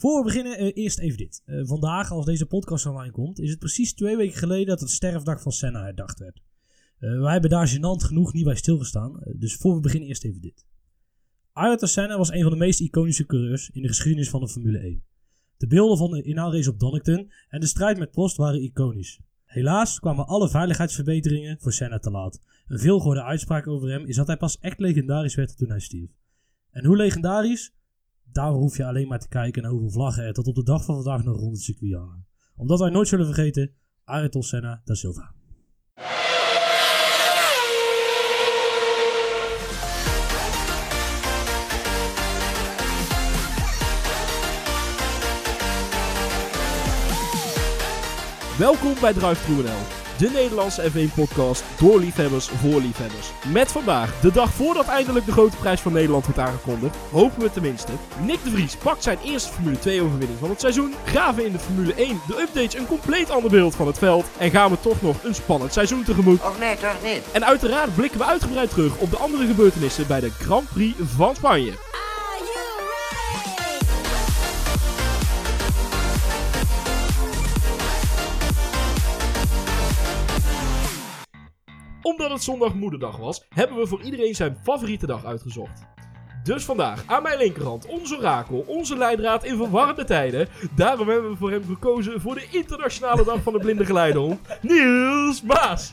[0.00, 1.42] Voor we beginnen, eh, eerst even dit.
[1.44, 4.90] Eh, vandaag, als deze podcast online komt, is het precies twee weken geleden dat het
[4.90, 6.42] sterfdag van Senna herdacht werd.
[6.98, 10.40] Eh, wij hebben daar gênant genoeg niet bij stilgestaan, dus voor we beginnen eerst even
[10.40, 10.64] dit.
[11.52, 14.78] Ayrton Senna was een van de meest iconische coureurs in de geschiedenis van de Formule
[14.78, 15.02] 1.
[15.56, 19.20] De beelden van de inhaalrace op Donington en de strijd met Prost waren iconisch.
[19.44, 22.40] Helaas kwamen alle veiligheidsverbeteringen voor Senna te laat.
[22.66, 26.10] Een veelgehoorde uitspraak over hem is dat hij pas echt legendarisch werd toen hij stierf.
[26.70, 27.72] En hoe legendarisch?
[28.32, 30.84] Daar hoef je alleen maar te kijken naar hoeveel vlaggen er tot op de dag
[30.84, 31.98] van vandaag nog rond het circuit.
[32.56, 33.72] Omdat wij nooit zullen vergeten,
[34.04, 35.34] Ayrton Senna da Silva.
[48.58, 49.82] Welkom bij Drive.nl,
[50.20, 53.32] de Nederlandse F1-podcast door liefhebbers voor liefhebbers.
[53.52, 57.50] Met vandaag, de dag voordat eindelijk de grote prijs van Nederland wordt aangekondigd, hopen we
[57.50, 57.92] tenminste.
[58.22, 60.94] Nick de Vries pakt zijn eerste Formule 2-overwinning van het seizoen.
[61.04, 64.26] Graven in de Formule 1 de updates een compleet ander beeld van het veld.
[64.38, 66.40] En gaan we toch nog een spannend seizoen tegemoet.
[66.42, 67.22] Of nee, toch niet?
[67.32, 71.34] En uiteraard blikken we uitgebreid terug op de andere gebeurtenissen bij de Grand Prix van
[71.34, 71.72] Spanje.
[82.02, 85.88] Omdat het zondag moederdag was, hebben we voor iedereen zijn favoriete dag uitgezocht.
[86.42, 90.48] Dus vandaag aan mijn linkerhand onze orakel, onze leidraad in verwarrende tijden.
[90.76, 95.42] Daarom hebben we voor hem gekozen voor de internationale dag van de blinde geleidehond, Niels
[95.42, 95.92] Maas.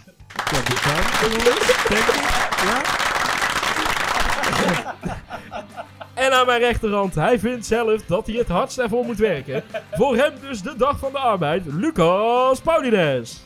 [6.13, 9.63] En aan mijn rechterhand, hij vindt zelf dat hij het hardst ervoor moet werken.
[9.91, 13.45] Voor hem dus de dag van de arbeid, Lucas Paulides.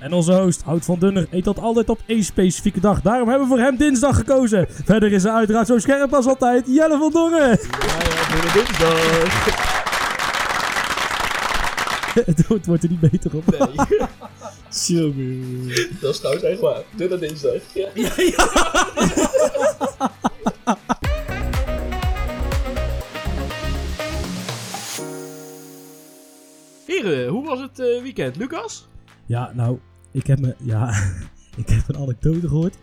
[0.00, 3.00] En onze host, Hout van Dunner, eet dat altijd op één specifieke dag.
[3.02, 4.66] Daarom hebben we voor hem dinsdag gekozen.
[4.84, 7.48] Verder is hij uiteraard zo scherp als altijd, Jelle van Dongen.
[7.48, 9.44] Ja, ja, dinsdag.
[12.26, 13.44] het, wordt- er niet beter op.
[13.58, 13.58] Nee.
[16.00, 16.82] Dat is trouwens echt waar.
[16.96, 17.60] Doe dat dinsdag.
[17.74, 17.88] Ja.
[26.86, 28.36] Heren, hoe was het eh, weekend?
[28.36, 28.88] Lucas?
[29.26, 29.78] Ja, nou,
[30.12, 30.94] ik heb, me, ja,
[31.56, 32.76] ik heb een anekdote gehoord.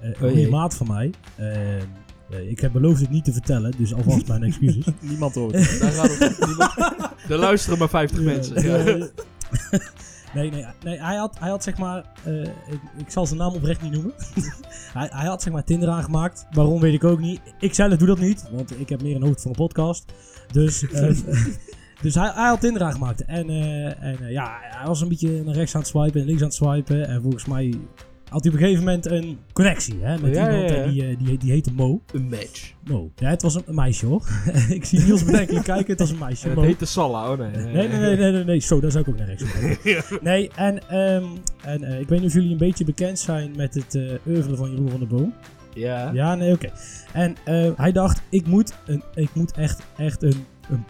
[0.00, 1.12] Eh, een Oh goede maat van mij.
[1.36, 4.84] eh, eh, ik heb beloofd het niet te vertellen, dus alvast mijn excuses.
[5.00, 5.80] Niemand hoort het.
[5.80, 6.46] Daar gaat het om.
[6.48, 6.76] Niemand-
[7.28, 8.62] Er luisteren maar 50 mensen.
[8.62, 9.08] Ja.
[10.34, 12.04] Nee, nee, nee hij, had, hij had zeg maar.
[12.70, 14.12] ik, ik zal zijn naam oprecht niet noemen.
[14.92, 16.46] hij, hij had zeg maar Tinder aangemaakt.
[16.50, 17.40] Waarom weet ik ook niet.
[17.60, 20.12] Ik zelf doe dat niet, want ik heb meer een hoofd voor een podcast.
[20.52, 20.84] Dus.
[22.04, 23.24] Eh, Dus hij, hij had Tinder aangemaakt.
[23.24, 26.26] En, eh, en eh, ja, hij was een beetje naar rechts aan het swipen en
[26.26, 27.08] links aan het swipen.
[27.08, 27.74] En volgens mij
[28.28, 30.70] had hij op een gegeven moment een connectie hè, met Ja, iemand.
[30.70, 30.82] ja, ja.
[30.82, 32.02] En die, eh, die, die heette Mo.
[32.12, 32.72] Een match.
[32.84, 33.10] Mo.
[33.16, 34.28] Ja, het was een, een meisje hoor.
[34.68, 35.86] ik zie Niels bedenkelijk kijken.
[35.86, 36.42] Het was een meisje.
[36.44, 36.64] En het Mo.
[36.64, 37.50] heet de Salla, oh nee.
[37.50, 38.60] Nee, nee, nee, nee, nee, nee.
[38.60, 39.44] Zo, daar zou ik ook naar rechts.
[40.20, 41.24] Nee, en, ehm,
[41.64, 44.56] en eh, ik weet niet of jullie een beetje bekend zijn met het eh oeuvre
[44.56, 45.34] van Jeroen van der Boom.
[45.74, 46.10] Ja.
[46.12, 46.70] Ja, nee, oké.
[47.12, 50.84] En eh, hij dacht, ik moet, een, ik moet echt, echt een, een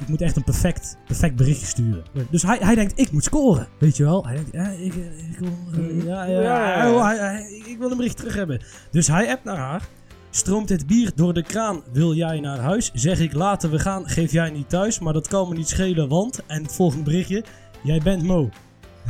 [0.00, 2.02] ik moet echt een perfect, perfect berichtje sturen.
[2.30, 3.68] Dus hij, hij denkt, ik moet scoren.
[3.78, 4.26] Weet je wel?
[4.26, 7.96] Hij denkt, ja, ik, ik, wil, eh, ja, ja, Ja, hij- hij- ik wil een
[7.96, 8.60] bericht terug hebben.
[8.90, 9.82] Dus hij appt naar haar.
[10.30, 12.90] Stroomt het bier door de kraan, wil jij naar huis?
[12.94, 14.98] Zeg ik, laten we gaan, geef jij niet thuis.
[14.98, 16.40] Maar dat kan me niet schelen, want...
[16.46, 17.44] En het volgende berichtje,
[17.82, 18.48] jij bent Mo.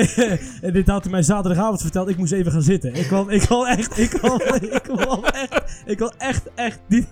[0.62, 2.10] en dit had hij mij zaterdagavond verteld.
[2.10, 2.96] Ik moest even gaan zitten.
[2.96, 7.08] Ik wil, ik echt, ik wil, ik wil echt, ik wil echt, echt niet...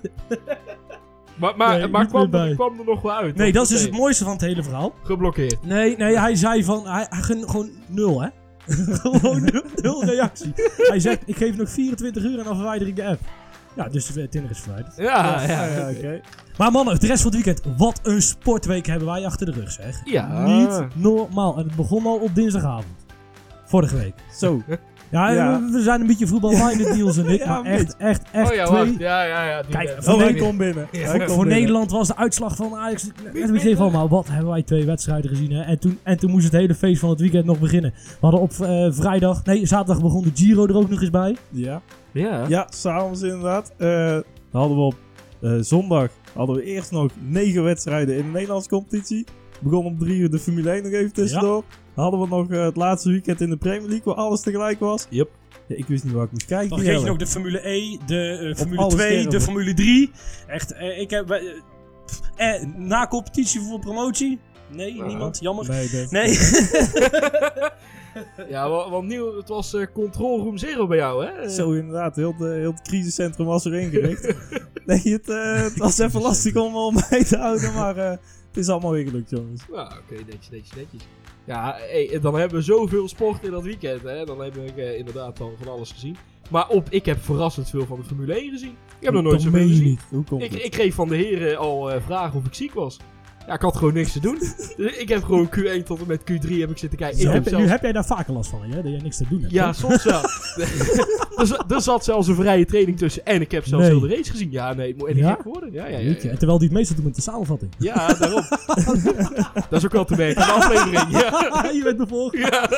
[1.35, 3.35] Maar, maar, Nee, maar kwam, er, kwam er nog wel uit?
[3.35, 4.93] Nee, dat is dus het mooiste van het hele verhaal.
[5.03, 5.65] Geblokkeerd.
[5.65, 8.29] Nee, nee, hij zei van, hij, gewoon nul, hè.
[9.01, 10.53] gewoon nul, nul reactie.
[10.77, 13.19] Hij zegt, ik geef nog 24 uur en dan verwijder ik de app.
[13.77, 14.93] Ja, dus de Tinder is verwijderd.
[14.97, 15.65] Ja, ja.
[15.65, 16.19] ja, oké.
[16.57, 19.71] Maar mannen, de rest van het weekend, wat een sportweek hebben wij achter de rug,
[19.71, 20.01] zeg.
[20.05, 20.45] Ja.
[20.45, 21.57] Niet normaal.
[21.57, 22.95] En het begon al op dinsdagavond.
[23.65, 24.13] Vorige week.
[24.33, 24.61] Zo.
[25.09, 25.61] Ja, Ja.
[25.71, 28.65] we- zijn een beetje voetbalminded deals en ik, Ja, maar echt, echt, echt oh ja,
[28.65, 28.77] twee...
[28.85, 28.99] wacht.
[28.99, 29.61] Ja, ja, ja.
[29.61, 30.01] die- Kijk, ja.
[30.01, 30.87] voor Oh, Nederland- komt binnen.
[30.91, 31.57] Hij Voor, komt voor binnen.
[31.59, 33.07] Nederland was de uitslag van Ajax.
[33.33, 34.09] Wie geef allemaal.
[34.09, 35.51] Wat hebben wij twee wedstrijden gezien.
[35.51, 35.61] Hè?
[35.61, 37.93] En, toen, en toen moest het hele feest van het weekend nog beginnen.
[37.93, 41.37] We hadden op eh, vrijdag, nee, zaterdag begon de Giro er ook nog eens bij.
[41.49, 41.81] Ja.
[42.11, 42.45] Ja.
[42.47, 43.73] ja, s'avonds inderdaad.
[43.77, 44.95] Eh, dan hadden we op
[45.41, 49.25] eh, zondag hadden we eerst nog negen wedstrijden in de Nederlandse competitie.
[49.61, 51.63] Begon om drie uur de Formule 1 nog even tussendoor.
[51.95, 54.79] Dan hadden we nog eh, het laatste weekend in de Premier League waar alles tegelijk
[54.79, 55.07] was.
[55.09, 55.29] Yep.
[55.67, 56.69] Ja, ik wist niet waar ik moest kijken.
[56.69, 59.41] Dan kreeg je nog de Formule E, de eh, Formule alle 2, de.
[59.41, 60.11] Formule 3.
[60.47, 61.29] Echt, ik heb...
[61.29, 61.41] eh,
[62.05, 64.39] pff, eh, na competitie voor promotie?
[64.71, 65.39] Nee, niemand.
[65.39, 65.69] Jammer.
[65.69, 66.11] Nee, dat...
[66.11, 66.37] Nee.
[68.49, 71.49] Ja, wa- want Nieuw, het was eh, control room zero bij jou, hè?
[71.49, 74.23] Zo inderdaad, heel, de, heel het crisiscentrum was er ingericht.
[74.85, 78.09] nee, het, eh, het was even lastig om, om mij te houden, maar eh,
[78.47, 79.63] het is allemaal weer gelukt, jongens.
[79.71, 81.07] Nou, oké, netjes, netjes, netjes.
[81.45, 84.25] Ja, hey, dan hebben we zoveel sport in dat weekend, hè?
[84.25, 86.15] Dan heb ik eh, inderdaad dan van alles gezien.
[86.49, 88.69] Maar op, ik heb verrassend veel van de Formule 1 gezien.
[88.99, 89.83] Ik heb nog nooit zoveel gezien.
[89.83, 90.01] niet.
[90.09, 90.63] Hoe komt Ik, het?
[90.63, 92.97] ik kreeg van de heren al eh, vragen of ik ziek was.
[93.47, 94.37] Ja, ik had gewoon niks te doen.
[94.77, 97.17] Dus ik heb gewoon Q1 tot en met Q3 heb ik zitten kijken.
[97.19, 97.63] Zo, Ik heb heb- zelfs...
[97.65, 98.81] Nu heb jij daar vaker last van, hè?
[98.81, 99.53] Dat jij niks te doen hebt.
[99.53, 99.73] Ja, hè?
[99.73, 100.21] soms wel.
[101.37, 103.25] er, za- er zat zelfs een vrije training tussen.
[103.25, 103.93] En ik heb zelfs Nee.
[103.97, 104.51] heel de race gezien.
[104.51, 105.33] Ja, nee, het moet echt Ja?
[105.33, 105.71] gek worden.
[105.71, 106.03] Ja, ja, ja.
[106.03, 106.31] Jeetje, ja.
[106.33, 107.71] en Terwijl die het meestal doet met de samenvatting.
[107.77, 108.43] Ja, daarom.
[109.69, 111.11] dat is ook wel te merken de aflevering.
[111.11, 111.69] Ja.
[111.73, 112.45] je bent de volgende.
[112.45, 112.69] ja.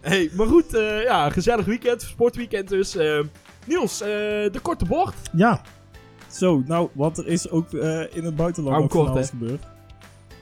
[0.00, 0.74] hey, maar goed.
[0.74, 2.02] eh, ja, gezellig weekend.
[2.02, 2.96] Sportweekend dus.
[2.96, 3.18] Eh,
[3.66, 5.14] Niels, eh, de korte bocht.
[5.32, 5.60] Ja,
[6.34, 9.62] Zo, nou, want er is ook eh, in het buitenland van kort, alles gebeurd.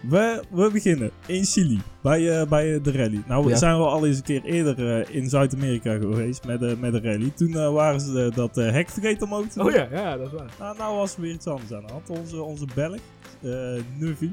[0.09, 3.23] We, we beginnen in Chili, bij, eh, bij de rally.
[3.29, 3.57] Nou, we Ja.
[3.57, 7.01] zijn wel al eens een keer eerder eh, in Zuid-Amerika geweest met, de met de
[7.01, 7.33] rally.
[7.37, 9.67] Toen eh, waren ze eh, dat eh, hek vergeten omhoog te doen.
[9.69, 10.51] Oh ja, ja, dat is waar.
[10.59, 12.11] Nou, nou was er weer iets anders aan de hand.
[12.11, 12.99] Onze, onze Belg,
[13.43, 13.51] eh
[13.99, 14.31] Nuvi,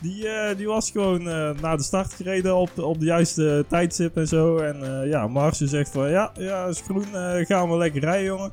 [0.00, 3.64] die, eh, die was gewoon eh, naar de start gereden op de, op de juiste
[3.68, 4.56] tijdstip en zo.
[4.56, 8.24] En eh, ja, Marge zegt van ja, ja is groen, eh, gaan we lekker rijden
[8.26, 8.50] jongen.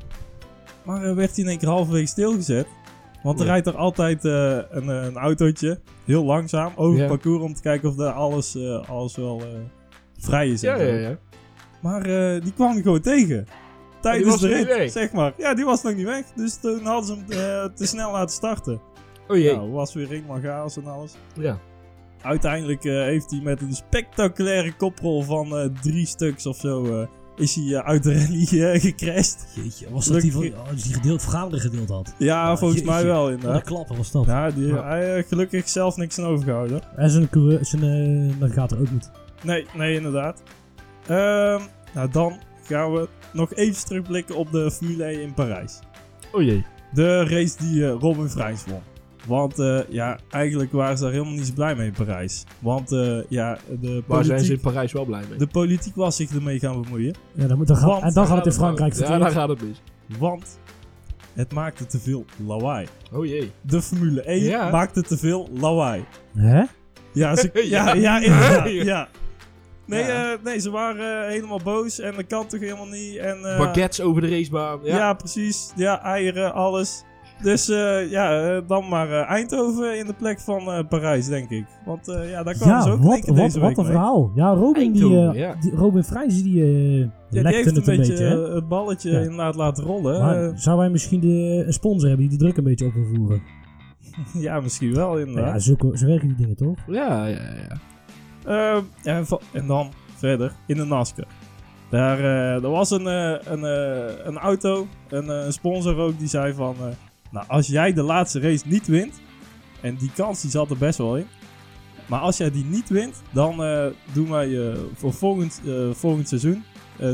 [0.85, 2.67] Maar eh, werd hij in één keer halverwege stilgezet.
[3.23, 3.51] Want er Ja.
[3.51, 6.99] rijdt er altijd eh, een, een autootje, heel langzaam, over Ja.
[6.99, 9.41] het parcours om te kijken of daar alles, eh, alles wel
[10.17, 10.61] vrij is.
[10.61, 11.17] Ja, ja, ja.
[11.81, 12.03] Maar
[12.41, 13.45] die kwam hij gewoon tegen.
[14.01, 15.33] Tijdens de rit, zeg maar.
[15.37, 16.25] Ja, die was nog niet weg.
[16.35, 18.81] Dus toen hadden ze hem te snel laten starten.
[19.27, 19.55] Oh jee.
[19.55, 21.13] Nou, was weer helemaal chaos en alles.
[21.35, 21.59] Ja.
[22.21, 27.07] Uiteindelijk heeft hij met een spectaculaire koprol van drie stuks of zo...
[27.35, 29.47] eh, is hij eh, uit de rally eh, gecrashed.
[29.55, 29.89] jeetje.
[29.91, 32.13] Was dat die, van, oh, dus die gedeeld, vergadering gedeeld had?
[32.17, 33.87] Ja, Ah, volgens mij wel Wat een inderdaad.
[33.97, 34.25] was dat.
[34.25, 34.83] Ja, die, Ja.
[34.87, 36.81] hij heeft gelukkig zelf niks aan overgehouden.
[36.95, 37.29] En zijn,
[37.61, 39.11] zijn eh, navigator ook niet.
[39.43, 40.41] Nee, nee, inderdaad.
[41.07, 41.61] Ehm,
[41.93, 45.79] nou, dan gaan we nog even terugblikken op de Formule 1 in Parijs.
[46.31, 46.65] Oh jee.
[46.93, 48.81] De race die eh, Robin Freins won.
[49.27, 52.43] Want eh, ja, eigenlijk waren ze daar helemaal niet zo blij mee in Parijs.
[52.59, 55.37] Want eh, ja, de Waar zijn ze in politiek, Parijs wel blij mee?
[55.37, 57.13] de politiek was zich ermee gaan bemoeien.
[57.33, 59.31] Ja, dan moet, dan gaat, Want- en dan gaat het in Frankrijk Ja, verkeerd.
[59.31, 59.81] gaat het mis.
[60.19, 60.59] Want
[61.33, 62.87] het maakte te veel lawaai.
[63.13, 63.51] Oh jee.
[63.61, 64.69] De Formule 1 Ja.
[64.69, 66.05] maakte te veel lawaai.
[66.37, 66.63] Hè?
[67.13, 67.61] Ja, ze, Ja.
[67.87, 68.83] ja, ja, inderdaad, Ja.
[68.83, 69.07] ja.
[69.85, 70.31] Nee, Ja.
[70.33, 73.17] eh, nee, ze waren helemaal boos en dat kan toch helemaal niet.
[73.17, 74.79] En, eh, Baguettes over de racebaan.
[74.83, 74.97] Ja.
[74.97, 75.13] Ja.
[75.13, 75.71] precies.
[75.75, 77.03] Ja, eieren, alles.
[77.41, 81.49] Dus eh, ja, eh, dan maar eh, Eindhoven in de plek van eh, Parijs, denk
[81.49, 81.65] ik.
[81.85, 83.77] Want eh, ja, daar kwamen ze Ja, ook in één wat, wat, deze wat week
[83.77, 83.91] een mee.
[83.91, 84.31] verhaal.
[84.35, 85.55] Ja, Robin, die, Eindhoven, eh, ja.
[85.61, 88.23] die, Robin die eh Ja, die heeft een het een beetje,
[88.53, 89.19] het balletje Ja.
[89.19, 90.19] inderdaad laten rollen.
[90.21, 93.05] Maar zou wij misschien de, een sponsor hebben die de druk een beetje op wil
[93.15, 93.41] voeren?
[94.47, 95.61] ja, misschien wel Ja, inderdaad.
[95.63, 96.77] zo, zo werken die dingen toch?
[96.87, 97.53] Ja, ja, ja.
[97.69, 98.81] ja.
[99.03, 99.15] Eh,
[99.53, 101.25] en, dan verder in de NASCAR.
[101.89, 106.27] Daar, eh, er was een, eh, een, eh, een auto, een, een sponsor ook, die
[106.27, 106.75] zei van...
[107.35, 109.21] nou, als jij de laatste race niet wint,
[109.81, 111.27] en die kans die zat er best wel in...
[112.05, 116.27] Maar als jij die niet wint, dan eh, doen wij eh, voor volgend, eh, volgend
[116.27, 116.63] seizoen...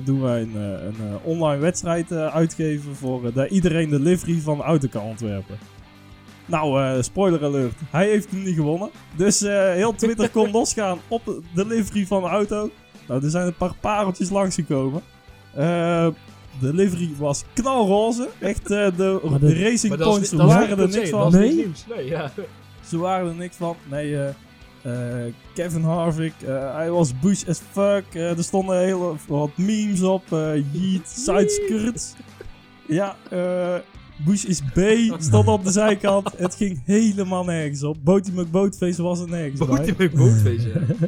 [0.03, 4.87] doen wij een, een online wedstrijd uitgeven voor dat iedereen de livery van de auto
[4.87, 5.57] kan ontwerpen.
[6.45, 7.73] Nou, spoiler alert.
[7.89, 8.89] Hij heeft hem niet gewonnen.
[9.15, 12.69] Dus heel Twitter kon losgaan op de livery van de auto.
[13.07, 15.01] Nou, er zijn een paar pareltjes langsgekomen.
[16.61, 18.29] Eh de livery was knalroze.
[18.39, 21.19] Echt, eh, de, de, de- racing points dat is waren er niks van.
[21.31, 21.55] Dat is Nee?
[21.65, 21.97] niks nieuws.
[21.97, 22.31] Nee, ja.
[22.89, 23.75] Ze waren er niks van.
[23.89, 24.27] Nee, eh,
[25.25, 28.03] eh, Kevin Harvick, eh, hij was bush as fuck.
[28.13, 30.23] Eh, er stonden hele wat memes op.
[30.33, 32.13] eh yeet, side skirts.
[32.87, 33.75] Ja, eh
[34.25, 34.79] Bush is B,
[35.17, 36.29] stond op de zijkant.
[36.37, 37.97] Het ging helemaal nergens op.
[38.03, 39.67] Boaty McBoatface was er nergens bij.
[39.67, 41.07] Boot met bootface, ja.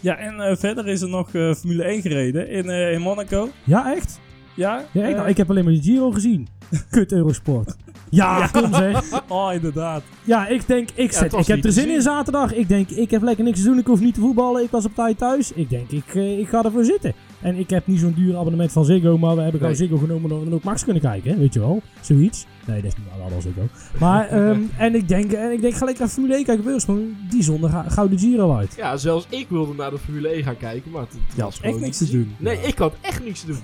[0.00, 3.48] Ja, en eh, verder is er nog eh, Formule 1 gereden in, eh, in Monaco.
[3.64, 4.20] Ja, echt?
[4.56, 4.84] Ja?
[4.92, 6.48] Ja, ik, eh, nou, ik heb alleen maar de Giro gezien.
[6.90, 7.76] Kut Eurosport.
[8.10, 9.02] Ja, kom zeg.
[9.28, 10.02] Oh, inderdaad.
[10.24, 12.54] Ja, ik denk, ik, zet, ik heb er zin in zaterdag.
[12.54, 13.78] Ik denk, ik heb lekker niks te doen.
[13.78, 14.62] Ik hoef niet te voetballen.
[14.62, 15.52] Ik was op tijd thuis.
[15.52, 17.12] Ik denk, ik, eh, ik ga ervoor zitten.
[17.40, 19.18] En ik heb niet zo'n duur abonnement van Ziggo.
[19.18, 19.86] Maar we hebben gewoon Nee.
[19.88, 21.30] Ziggo genomen dat we dan ook Max kunnen kijken.
[21.32, 21.38] Hè?
[21.38, 21.82] Weet je wel?
[22.00, 22.46] Zoiets.
[22.66, 23.62] Nee, dat is niet allemaal Ziggo.
[23.98, 26.66] Maar, ehm, en ik denk, en ik denk, ga lekker naar Formule 1 kijken.
[26.66, 27.00] Eurosport.
[27.30, 28.74] Die zondag ga- gouden Giro uit.
[28.76, 31.64] Ja, zelfs ik wilde naar de Formule 1 gaan kijken, maar het, Ja, was echt
[31.64, 32.34] gewoon niks te doen.
[32.38, 33.58] Nee, ik had echt niks te doen.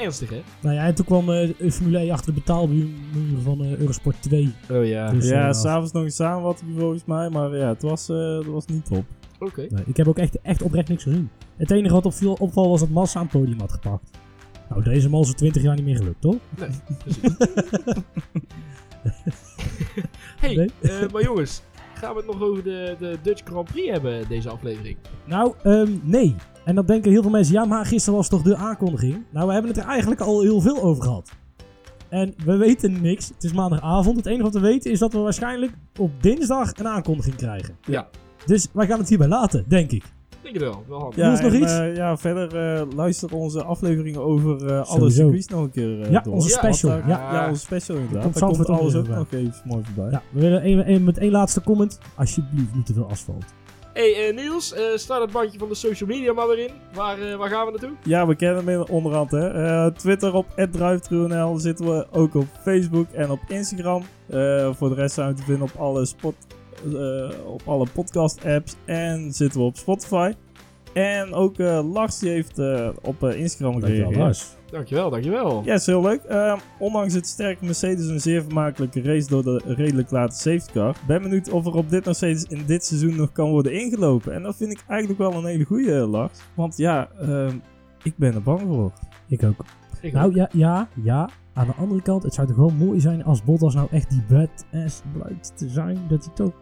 [0.00, 0.42] Ernstig, hè?
[0.60, 2.88] Nou ja, en toen kwam eh, de Formule 1 achter de betaalmuur
[3.42, 4.54] van eh, Eurosport 2.
[4.70, 5.10] Oh ja.
[5.12, 7.28] Dus, ja, eh, s'avonds nog een samenvatting volgens mij.
[7.30, 9.04] Maar ja, het was, eh, het was niet top.
[9.38, 9.66] Oké.
[9.70, 11.30] Nee, ik heb ook echt, echt oprecht niks gezien.
[11.56, 14.10] Het enige wat opviel, opval was dat Massa aan het podium had gepakt.
[14.68, 16.36] Nou, deze man is al 20 jaar niet meer gelukt, toch?
[16.58, 17.20] Nee, precies.
[20.40, 20.70] hey, Nee?
[20.80, 21.62] eh, maar jongens,
[21.94, 24.96] gaan we het nog over de, de Dutch Grand Prix hebben deze aflevering?
[25.24, 26.34] Nou, ehm, nee.
[26.64, 29.22] En dan denken heel veel mensen, ja, maar gisteren was toch de aankondiging?
[29.30, 31.30] Nou, we hebben het er eigenlijk al heel veel over gehad.
[32.08, 33.28] En we weten niks.
[33.28, 34.16] Het is maandagavond.
[34.16, 37.76] Het enige wat we weten is dat we waarschijnlijk op dinsdag een aankondiging krijgen.
[37.86, 38.08] Ja.
[38.46, 40.04] Dus wij gaan het hierbij laten, denk ik.
[40.04, 40.84] Ik denk het wel.
[40.88, 41.18] Wel handig.
[41.18, 41.72] Ja, Niels, nog en, iets?
[41.72, 45.22] eh, ja, verder eh, luister onze afleveringen over eh, alle Sowieso.
[45.22, 46.32] circuits nog een keer eh, Ja, door.
[46.34, 46.90] onze Ja, special.
[46.90, 47.32] Want, ja.
[47.32, 48.22] ja, onze special inderdaad.
[48.22, 50.10] komt Daar komt Zandvoort alles ook ook weer nog even mooi voorbij.
[50.10, 51.98] ja, we willen een, een- met één laatste comment.
[52.14, 53.44] Alsjeblieft, niet te veel asfalt.
[53.92, 56.70] Hey eh, Niels, eh start het bandje van de social media maar weer in.
[56.94, 57.96] Waar, eh, waar gaan we naartoe?
[58.04, 59.30] Ja, we kennen hem onderhand.
[59.30, 59.48] Hè.
[59.48, 64.02] Eh, Twitter op @drivetruenl zitten we ook op Facebook en op Instagram.
[64.28, 66.34] Eh, voor de rest zijn we te vinden op alle, spot,
[66.84, 70.32] eh, op alle podcast apps en zitten we op Spotify.
[70.92, 74.16] En ook eh, Lars die heeft eh, op eh, Instagram Dankjewel, gereageerd.
[74.24, 74.46] Lars.
[74.70, 75.62] Dankjewel, dankjewel.
[75.64, 76.22] Ja, is heel leuk.
[76.22, 80.96] Eh, ondanks het sterke Mercedes een zeer vermakelijke race door de redelijk late safety car.
[81.06, 84.32] Ben benieuwd of er op dit Mercedes in dit seizoen nog kan worden ingelopen.
[84.32, 86.38] En dat vind ik eigenlijk wel een hele goede Lars.
[86.54, 87.56] Want ja, ehm,
[88.02, 88.92] ik ben er bang voor.
[89.28, 89.64] Ik ook.
[90.00, 90.34] Ik Nou ook.
[90.34, 91.28] ja, ja, ja.
[91.54, 94.22] Aan de andere kant, het zou toch wel mooi zijn als Bottas nou echt die
[94.28, 95.98] badass blijkt te zijn.
[96.08, 96.52] Dat hij toch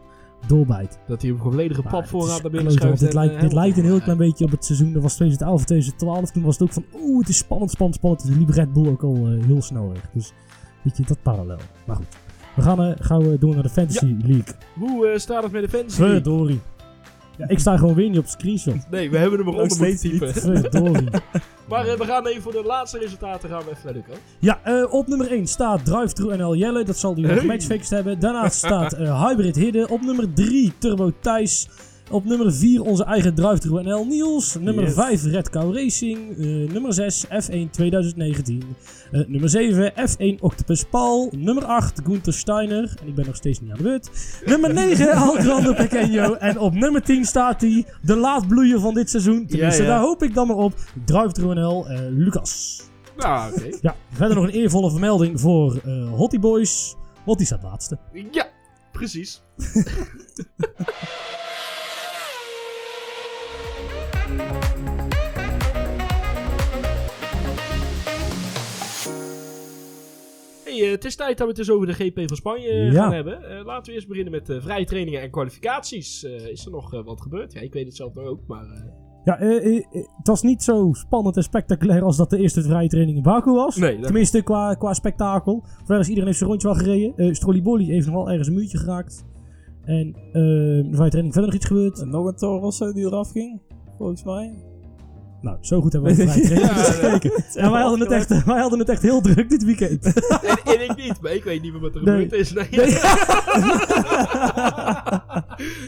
[0.47, 0.99] doorbijt.
[1.07, 3.00] Dat hij een volledige pap het voorraad naar binnen schuift.
[3.00, 4.92] want dit, lijkt, eh, dit lijkt een heel klein beetje op het seizoen.
[4.92, 6.30] Dat was 2011, 2012.
[6.30, 8.26] Toen was het ook van, oeh, het is spannend, spannend, spannend.
[8.26, 10.11] Dus liep Red Bull ook al eh, heel snel weg.
[10.12, 10.33] Dus
[10.83, 11.59] weet je, dat parallel.
[11.87, 12.16] Maar goed.
[12.59, 14.54] We gaan eh, gauw eh, door naar de Fantasy League.
[14.75, 16.00] Hoe eh, staat het met de fantasy?
[16.00, 16.21] League?
[16.23, 16.61] Verdorie.
[17.37, 18.90] Ja, ik sta gewoon weer niet op de screenshot.
[18.90, 20.35] Nee, we hebben hem eronder Nog moeten typen.
[20.35, 21.09] Verdorie.
[21.68, 24.18] Maar eh, we gaan even voor de laatste resultaten gaan we even naar.
[24.38, 26.84] Ja, eh, op nummer 1 staat Drive-Thru NL Jelle.
[26.84, 27.46] Dat zal die nog Hey.
[27.46, 28.20] matchfixed hebben.
[28.20, 29.88] Daarnaast staat eh, Hybrid Hidden.
[29.88, 31.68] Op nummer 3 Turbo Thijs.
[32.10, 34.56] Op nummer 4 onze eigen Drive-Thru NL Niels.
[34.60, 34.94] Nummer Yes.
[34.94, 36.38] 5 Red Cow Racing.
[36.38, 38.62] Eh, nummer 6 F1 2019.
[39.12, 41.32] Eh, nummer 7 F1 Octopus Paul.
[41.36, 42.94] Nummer 8 Gunther Steiner.
[43.00, 44.10] En ik ben nog steeds niet aan de beurt.
[44.46, 46.34] Nummer 9 Al Grande Pequeño.
[46.34, 47.84] En op nummer 10 staat hij.
[48.02, 49.46] De laatbloeier van dit seizoen.
[49.46, 49.94] Tenminste, Ja, ja.
[49.94, 50.74] daar hoop ik dan maar op.
[51.04, 52.82] Drive-Thru NL eh, Lucas.
[53.16, 53.76] Nou, oké.
[53.80, 56.94] Ja, verder nog een eervolle vermelding voor eh Hottie Boys.
[57.24, 57.98] Want die staat laatste.
[58.30, 58.46] Ja,
[58.92, 59.42] precies.
[70.78, 73.02] Hey, eh, het is tijd dat we het eens over de GP van Spanje Ja.
[73.02, 73.42] gaan hebben.
[73.50, 76.25] Eh, laten we eerst beginnen met eh, vrije trainingen en kwalificaties.
[76.25, 77.52] Eh, is er nog wat gebeurd?
[77.52, 78.64] Ja, ik weet het zelf nog ook, maar...
[78.64, 78.82] eh,
[79.25, 79.85] Ja, eh, eh, eh,
[80.16, 83.50] het was niet zo spannend en spectaculair als dat de eerste vrije training in Baku
[83.52, 83.76] was.
[83.76, 85.64] Nee, Tenminste, qua, qua spektakel.
[85.76, 87.12] Verder is iedereen heeft zijn rondje wel gereden.
[87.16, 89.25] Eh Strollibolli heeft nog wel ergens een muurtje geraakt.
[89.85, 92.00] En eh, de vrije training verder nog iets gebeurd.
[92.00, 93.61] En nog een Toro Rosso die eraf ging,
[93.97, 94.54] volgens mij.
[95.40, 97.23] Nou, zo goed hebben we vrije training
[97.54, 97.62] Ja.
[97.62, 100.04] Ja, wij hadden, het echt, wij hadden het echt heel druk dit weekend.
[100.07, 100.14] en,
[100.75, 102.23] en ik niet, maar ik weet niet meer wat er Nee.
[102.23, 102.52] gebeurd is.
[102.52, 102.68] Nee.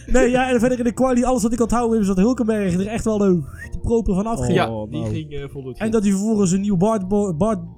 [0.07, 2.87] Nee, ja, en verder in de quali, alles wat ik onthouden is dat Hulkenberg er
[2.87, 3.43] echt wel de,
[3.83, 4.55] proper van afging.
[4.55, 5.13] ja, Oh, die nou.
[5.15, 5.79] ging eh voldoende.
[5.79, 6.77] En dat hij vervolgens een nieuw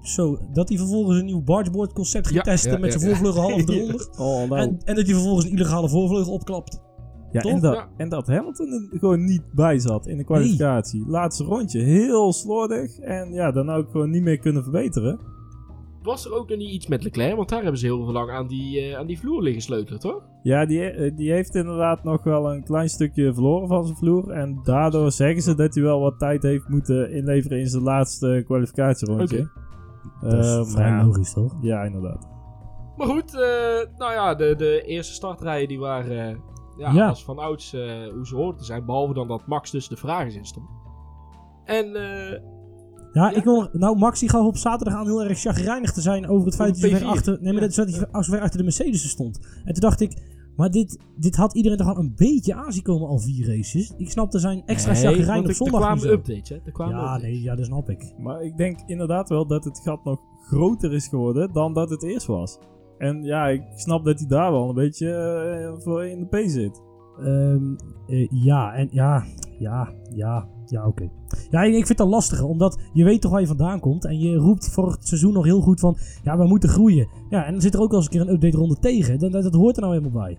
[0.03, 3.09] zo, dat hij vervolgens een nieuw bargeboard concept ging Ja, testen ja, met zijn ja.
[3.11, 4.09] voorvleugel half eronder.
[4.19, 4.61] Oh, nou.
[4.61, 6.81] En, en dat hij vervolgens een illegale voorvleugel opklapt.
[7.33, 7.53] Ja, toch?
[7.53, 7.89] en, dat, Ja.
[7.97, 11.05] en dat Hamilton er gewoon niet bij zat in de kwalificatie.
[11.07, 12.99] Laatste rondje, heel slordig.
[12.99, 15.19] En ja, dan ook gewoon niet meer kunnen verbeteren.
[16.03, 17.37] Was er ook nog niet iets met Leclerc?
[17.37, 20.01] Want daar hebben ze heel veel lang aan die, eh, aan die vloer liggen sleutelen,
[20.01, 20.23] toch?
[20.43, 24.31] Ja, die, eh, die heeft inderdaad nog wel een klein stukje verloren van zijn vloer.
[24.31, 28.43] En daardoor zeggen ze dat hij wel wat tijd heeft moeten inleveren in zijn laatste
[28.47, 29.51] kwalificatierondje.
[30.21, 31.57] Dat is Eh, vrij maar ja, logisch, toch?
[31.61, 32.29] Ja, inderdaad.
[32.97, 36.37] Maar goed, eh, nou ja, de, de eerste startrijen die waren eh,
[36.79, 37.09] ja, Ja.
[37.09, 38.85] als van ouds eh, hoe ze hoorden te zijn.
[38.87, 40.67] Behalve dan dat Max tussen de vragen in stond.
[41.65, 42.41] En eh,
[43.13, 46.01] Ja, ik wil nog- Nou, Max die gaf op zaterdag aan heel erg chagrijnig te
[46.01, 46.93] zijn over het feit dat hij P4.
[46.93, 47.69] zo ver achter, nee, maar Ja.
[47.69, 49.39] dat, hij zo ver achter de Mercedes stond.
[49.65, 50.23] En toen dacht ik,
[50.57, 53.93] maar dit, dit had iedereen toch al een beetje aanzien komen al vier races.
[53.97, 56.59] Ik snap, er zijn extra nee, chagrijn op er- er zondag kwamen updates, hè?
[56.65, 57.23] Er kwamen Ja, updates.
[57.23, 58.15] nee, ja, dat snap ik.
[58.19, 62.03] Maar ik denk inderdaad wel dat het gat nog groter is geworden dan dat het
[62.03, 62.59] eerst was.
[63.03, 66.49] En ja, ik snap dat hij daar wel een beetje eh, voor in de P
[66.49, 66.83] zit.
[67.19, 67.75] Ehm,
[68.07, 69.25] eh, ja, en ja,
[69.59, 71.11] ja, ja, ja, oké.
[71.51, 74.05] Ja, ik ik vind dat lastiger, omdat je weet toch waar je vandaan komt.
[74.05, 77.09] En je roept voor het seizoen nog heel goed van, ja, we moeten groeien.
[77.29, 79.19] Ja, en dan zit er ook wel eens een keer een update ronde tegen.
[79.19, 80.39] Dat, dat, dat hoort er nou helemaal bij.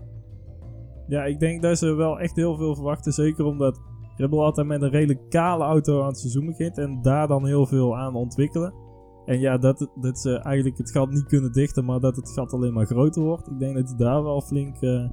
[1.08, 3.12] Ja, ik denk dat ze wel echt heel veel verwachten.
[3.12, 3.80] Zeker omdat
[4.16, 6.78] Red Bull altijd met een redelijk kale auto aan het seizoen begint.
[6.78, 8.83] En daar dan heel veel aan ontwikkelen.
[9.26, 12.52] En ja, dat, dat ze eigenlijk het gat niet kunnen dichten, maar dat het gat
[12.52, 13.46] alleen maar groter wordt.
[13.50, 15.04] Ik denk dat hij daar wel flink eh,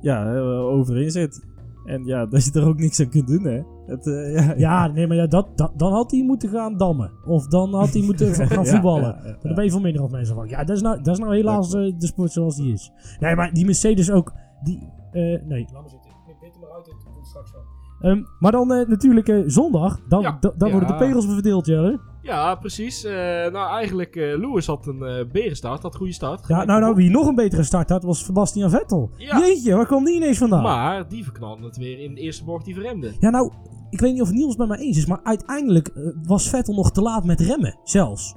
[0.00, 1.46] ja, eh, overin zit.
[1.84, 3.62] En ja, dat je er ook niks aan kunt doen, hè.
[3.86, 7.10] Het, eh, ja, Ja, nee, maar ja, dat, dat, dan had hij moeten gaan dammen.
[7.26, 9.02] Of dan had hij moeten gaan Ja, voetballen.
[9.22, 10.48] ja, ja, Dan ben je voor minder of mensen van.
[10.48, 12.92] Ja, dat is nou, dat is nou helaas de sport zoals die is.
[13.20, 14.32] Nee, maar die Mercedes ook.
[14.62, 14.78] Die,
[15.10, 16.10] eh, nee, laat maar zitten.
[16.28, 17.62] Ik dit er maar uit, het komt straks wel.
[18.00, 20.00] Ehm, maar dan eh, natuurlijk eh, zondag.
[20.08, 20.38] Dan, Ja.
[20.56, 22.00] dan worden de pegels verdeeld, Jelle.
[22.28, 23.04] Ja, precies.
[23.04, 23.12] Eh,
[23.52, 26.48] nou, eigenlijk, eh Lewis had een eh berenstart, had goede start.
[26.48, 29.10] Ja, nou, nou, wie nog een betere start had, was Sebastian Vettel.
[29.16, 29.38] Ja.
[29.38, 30.62] Jeetje, waar kwam die ineens vandaan?
[30.62, 33.12] Maar die verknalde het weer in de eerste bocht die verremde.
[33.20, 33.52] Ja, nou,
[33.90, 35.92] ik weet niet of Niels het met mij eens is, maar uiteindelijk
[36.22, 38.34] was Vettel nog te laat met remmen, zelfs.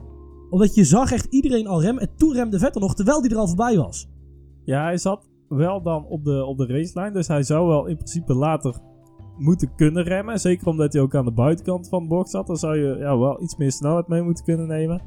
[0.50, 3.38] Omdat je zag echt iedereen al remmen en toen remde Vettel nog, terwijl die er
[3.38, 4.10] al voorbij was.
[4.64, 7.14] Ja, hij zat wel dan op de, op de racelijn.
[7.14, 8.76] Dus hij zou wel in principe later
[9.42, 10.40] moeten kunnen remmen.
[10.40, 12.48] Zeker omdat hij ook aan de buitenkant van de bocht zat.
[12.48, 15.02] Dan zou je ja, wel iets meer snelheid mee moeten kunnen nemen.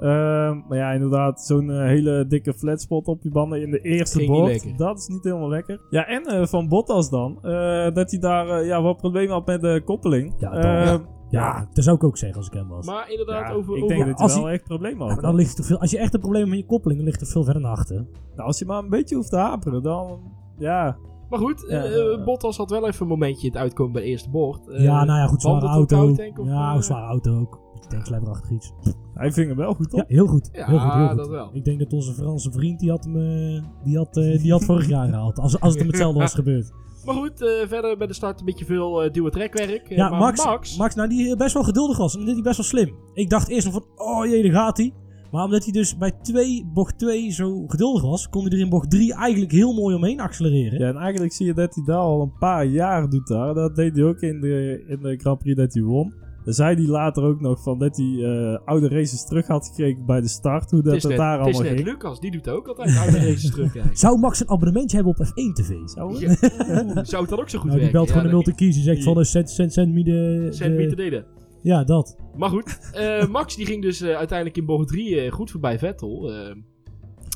[0.00, 4.24] Ehm, maar ja, inderdaad, zo'n eh, hele dikke flatspot op je banden in de eerste
[4.26, 4.78] bocht.
[4.78, 5.80] Dat is niet helemaal lekker.
[5.90, 7.38] Ja, en eh, van Bottas dan.
[7.42, 10.34] eh, dat hij daar ja, wat problemen had met de koppeling.
[10.38, 10.98] Ja, dan- Ehm,
[11.30, 12.86] Ja, ja, dat zou ik ook zeggen als ik hem was.
[12.86, 13.76] Maar inderdaad, ja, over...
[13.76, 15.20] ik over denk dat als hij wel hij- echt problemen had.
[15.20, 17.20] dan ligt er veel, als je echt een probleem hebt met je koppeling, dan ligt
[17.20, 17.96] er veel verder naar achter.
[18.36, 20.20] Nou, als je maar een beetje hoeft te haperen, dan...
[20.58, 20.96] Ja,
[21.30, 22.24] Maar goed, Ja, ja, ja.
[22.24, 24.68] Bottas had wel even een momentje in het uitkomen bij de eerste bocht.
[24.68, 25.96] Eh, ja, nou ja, goed, zware auto.
[25.96, 27.58] koud, denk ik, of, ja, eh, zware auto ook.
[27.88, 28.72] Tankslijperachtig iets.
[29.14, 29.98] hij ving hem wel goed op.
[29.98, 30.48] Ja, heel goed.
[30.52, 31.16] Ja, heel goed, heel goed.
[31.16, 31.50] dat wel.
[31.52, 34.64] Ik denk dat onze Franse vriend, die had hem, eh, die had, eh, die had
[34.64, 35.38] vorig jaar gehaald.
[35.38, 36.72] Als, als het hem hetzelfde was gebeurd.
[37.04, 39.88] Maar goed, eh, verder bij de start een beetje veel uh, duwen trekwerk.
[39.88, 42.12] Ja, maar Max, Max, Max, nou, die best wel geduldig was.
[42.12, 42.94] En dat deed hij best wel slim.
[43.14, 44.94] Ik dacht eerst nog van, oh jee, daar gaat hij.
[45.30, 48.68] Maar omdat hij dus bij twee, bocht 2 zo geduldig was, kon hij er in
[48.68, 50.78] bocht 3 eigenlijk heel mooi omheen accelereren.
[50.78, 53.54] Ja, en eigenlijk zie je dat hij daar al een paar jaar doet daar.
[53.54, 56.14] Dat deed hij ook in de, in de Grand Prix dat hij won.
[56.44, 60.06] Dan zei hij later ook nog van dat hij eh, oude races terug had gekregen
[60.06, 60.70] bij de start.
[60.70, 61.94] Hoe dat is het, net, daar het is allemaal net ging.
[61.94, 63.96] Lucas, die doet ook altijd oude races terugkijken.
[63.96, 65.74] Zou Max een abonnementje hebben op F1 TV?
[65.84, 66.40] Zou het?
[66.40, 67.92] Ja, Zou het dan ook zo goed Nou, die werken?
[67.92, 70.02] belt gewoon de Ja, multi keys en zegt die- van, eh, send, send, send me
[70.04, 70.46] de...
[70.50, 71.24] Send me de- deden.
[71.62, 72.16] Ja, dat.
[72.36, 76.32] Maar goed, eh, Max die ging dus eh, uiteindelijk in bocht 3 goed voorbij Vettel.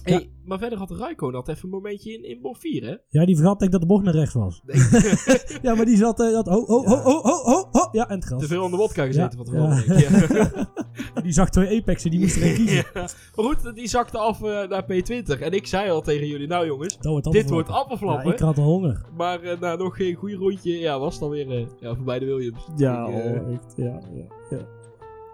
[0.04, 2.94] Hey, Maar verder had Raikkonen had even een momentje in, in bocht 4, hè?
[3.08, 4.62] Ja, die vergat denk dat de bocht naar rechts was.
[5.62, 6.20] Ja, maar die zat...
[6.20, 7.88] eh, dat, ho, ho, ho, ho, ho, ho, ho.
[7.92, 10.44] Ja, en het Te veel aan de wodka gezeten Ja, van tevoren, ja.
[10.52, 10.72] Ja.
[11.22, 12.76] Die zag twee Apexen, die moest er een kiezen.
[12.94, 13.00] Ja.
[13.34, 15.40] Maar goed, die zakte af eh, naar P20.
[15.40, 18.32] En ik zei al tegen jullie, nou jongens, Dat wordt dit wordt Ja, appelflappen.
[18.32, 19.04] ik had al honger.
[19.16, 22.66] Maar eh, na nog geen goede rondje, ja, was het alweer ja, voorbij de Williams.
[22.76, 23.72] Ja, Ik, oh, echt.
[23.76, 24.66] Ja, ja, ja.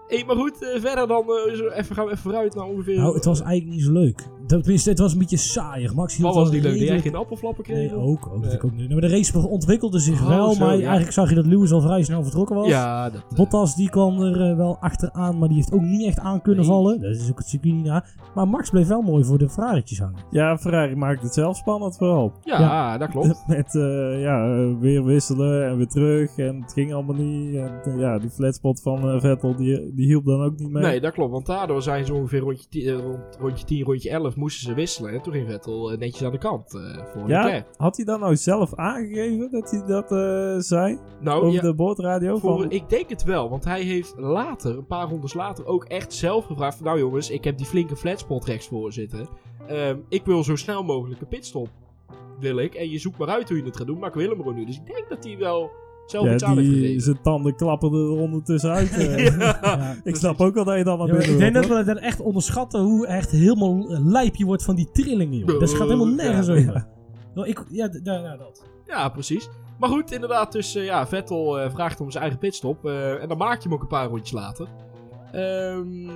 [0.09, 1.25] hey, maar goed, verder dan
[1.75, 2.97] even, gaan we even vooruit naar ongeveer...
[2.97, 4.23] Nou, het was eigenlijk niet zo leuk.
[4.59, 5.95] Tenminste, het was een beetje saaiig.
[5.95, 6.79] Max hield Wat was wel die leuk?
[6.79, 7.77] Die jij geen appelflappen kreeg?
[7.77, 8.27] Nee, ook.
[8.27, 8.91] ook, natuurlijk ook niet.
[8.91, 10.81] Maar de race ontwikkelde zich Oh, wel, zo, maar ja.
[10.83, 12.69] eigenlijk zag je dat Lewis al vrij snel vertrokken was.
[12.69, 13.23] Ja, dat...
[13.31, 16.43] eh, Bottas die kwam er eh, wel achteraan, maar die heeft ook niet echt aan
[16.43, 16.73] kunnen Nee.
[16.73, 17.01] vallen.
[17.01, 18.05] Dat is ook het circuit niet na.
[18.35, 20.19] Maar Max bleef wel mooi voor de Ferrari'tjes hangen.
[20.31, 22.33] ja, Ferrari maakt het zelf spannend vooral.
[22.45, 23.45] ja, dat klopt.
[23.47, 26.37] Met eh, ja, eh, weer wisselen en weer terug.
[26.39, 27.55] En het ging allemaal niet.
[27.55, 30.83] En eh, ja, die flatspot van eh, Vettel, die, die hielp dan ook niet mee.
[30.83, 31.33] Nee, dat klopt.
[31.33, 34.75] Want daardoor zijn ze ongeveer rondje 10, eh, rond, rondje 10, rondje 11 moesten ze
[34.75, 35.13] wisselen.
[35.13, 37.67] En toen ging Vettel eh, netjes aan de kant eh, voor ja, Leclerc.
[37.77, 40.99] had hij dan nou zelf aangegeven dat hij dat eh, zei?
[41.21, 42.39] Nou, over ja, de boordradio?
[42.39, 43.51] voor, Van, ik denk het wel.
[43.51, 46.87] Want hij heeft later, een paar rondes later, ook echt zelf gevraagd van...
[46.87, 49.29] Nou jongens, ik heb die flinke flatspot rechts voor zitten.
[49.67, 51.69] Ehm, ik wil zo snel mogelijk een pitstop.
[52.39, 52.75] Wil ik.
[52.75, 53.99] En je zoekt maar uit hoe je het gaat doen.
[53.99, 54.65] Maar ik wil hem gewoon nu.
[54.65, 55.71] Dus ik denk dat hij wel
[56.13, 57.01] heeft die, gegeven.
[57.01, 58.91] zijn tanden klappen er ondertussen uit.
[58.99, 59.27] eh.
[59.39, 59.59] Ja.
[59.63, 59.97] Ja.
[60.05, 61.85] ik snap ook wel dat je dan naar Ja, maar binnen ik denk dat we
[61.85, 65.61] dat echt onderschatten hoe echt helemaal lijp je wordt van die trillingen, joh.
[65.61, 66.53] Dat gaat helemaal nergens Ja.
[66.53, 66.87] over.
[67.35, 68.65] Nou, ik, ja, ja, ja, dat.
[68.87, 69.49] Ja, precies.
[69.79, 72.85] Maar goed, inderdaad, dus eh, ja, Vettel eh, vraagt om zijn eigen pitstop.
[72.87, 74.67] eh, en dan maak je hem ook een paar rondjes later.
[75.33, 76.11] Ehm,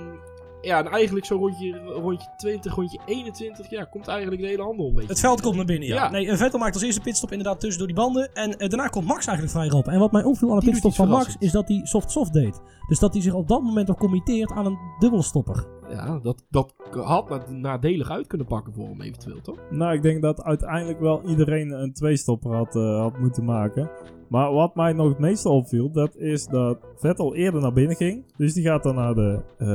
[0.65, 4.87] ja, en eigenlijk zo rondje, rondje 20, rondje 21, ja, komt eigenlijk de hele handel
[4.87, 5.09] een beetje.
[5.09, 5.95] Het veld komt naar binnen, ja.
[5.95, 6.09] Ja.
[6.09, 8.33] Nee, eh, Vettel maakt als eerste pitstop inderdaad tussen door die banden.
[8.33, 9.87] En eh, daarna komt Max eigenlijk vrij op.
[9.87, 12.61] En wat mij opviel aan de pitstop van Max, is dat hij soft-soft deed.
[12.87, 15.67] Dus dat hij zich op dat moment nog committeert aan een dubbelstopper.
[15.89, 19.57] Ja, dat, dat had na- nadelig uit kunnen pakken voor hem eventueel, toch?
[19.69, 23.89] Nou, ik denk dat uiteindelijk wel iedereen een tweestopper had, eh, had moeten maken.
[24.29, 28.25] Maar wat mij nog het meeste opviel, dat is dat Vettel eerder naar binnen ging.
[28.37, 29.67] Dus die gaat dan naar de eh,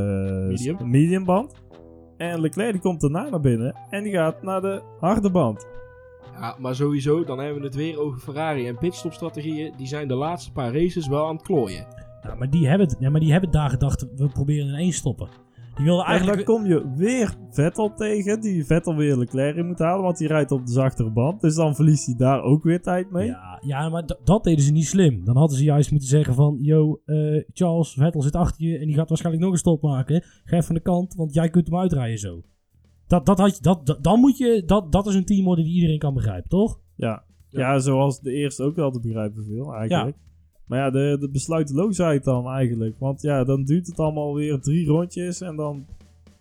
[0.49, 0.91] Medium.
[0.91, 1.55] mediumband.
[2.17, 5.67] En Leclerc die komt daarna naar binnen en die gaat naar de harde band.
[6.35, 9.73] Ja, maar sowieso, dan hebben we het weer over Ferrari en pitstopstrategieën.
[9.77, 11.87] Die zijn de laatste paar races wel aan het klooien.
[12.23, 14.93] Ja, maar die hebben, het- ja, maar die hebben daar gedacht, we proberen in één
[14.93, 15.29] stoppen.
[15.81, 16.47] Die wilden En dan eigenlijk...
[16.47, 20.51] kom je weer Vettel tegen, die Vettel weer Leclerc in moet halen, want die rijdt
[20.51, 21.41] op de zachtere band.
[21.41, 23.27] Dus dan verliest hij daar ook weer tijd mee.
[23.27, 25.25] Ja, ja, maar dat deden ze niet slim.
[25.25, 26.59] Dan hadden ze juist moeten zeggen van...
[26.61, 30.23] Yo, eh, Charles, Vettel zit achter je en die gaat waarschijnlijk nog een stop maken.
[30.45, 32.43] Ga even aan de kant, want jij kunt hem uitrijden zo.
[33.07, 35.75] Dat, dat, had je, dat, dat, dan moet je, dat, dat is een teamorde die
[35.75, 36.81] iedereen kan begrijpen, toch?
[36.97, 37.25] Ja.
[37.49, 40.17] Ja, zoals de eerste ook wel te begrijpen viel, eigenlijk.
[40.71, 42.99] Maar ja, de, de besluiteloosheid dan eigenlijk.
[42.99, 45.87] Want ja, dan duurt het allemaal weer drie rondjes en dan,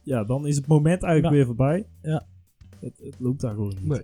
[0.03, 1.39] ja, dan is het moment eigenlijk Ja.
[1.39, 1.85] weer voorbij.
[2.01, 2.25] Ja.
[2.79, 3.87] Het, het loopt daar gewoon niet.
[3.87, 4.01] Nee.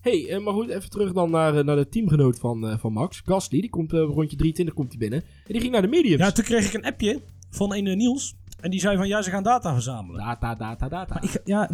[0.00, 2.92] hey, eh, maar goed, even terug dan naar, eh, naar de teamgenoot van, eh, van
[2.92, 3.22] Max.
[3.24, 5.20] Gasly, die komt eh, rondje 23 komt hij binnen.
[5.20, 6.20] En die ging naar de mediums.
[6.20, 8.34] Ja, toen kreeg ik een appje van een Niels.
[8.60, 10.20] En die zei van, ja, ze gaan data verzamelen.
[10.20, 11.14] Data, data, data.
[11.14, 11.70] Maar ik, ja,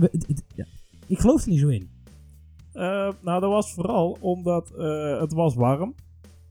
[1.07, 1.91] ik geloof er niet zo in.
[2.73, 5.95] Eh, nou, dat was vooral omdat eh, het was warm.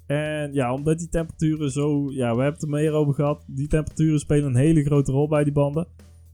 [0.08, 2.12] En ja, omdat die temperaturen zo...
[2.12, 3.44] Ja, we hebben het er meer over gehad.
[3.48, 5.88] Die temperaturen spelen een hele grote rol bij die banden.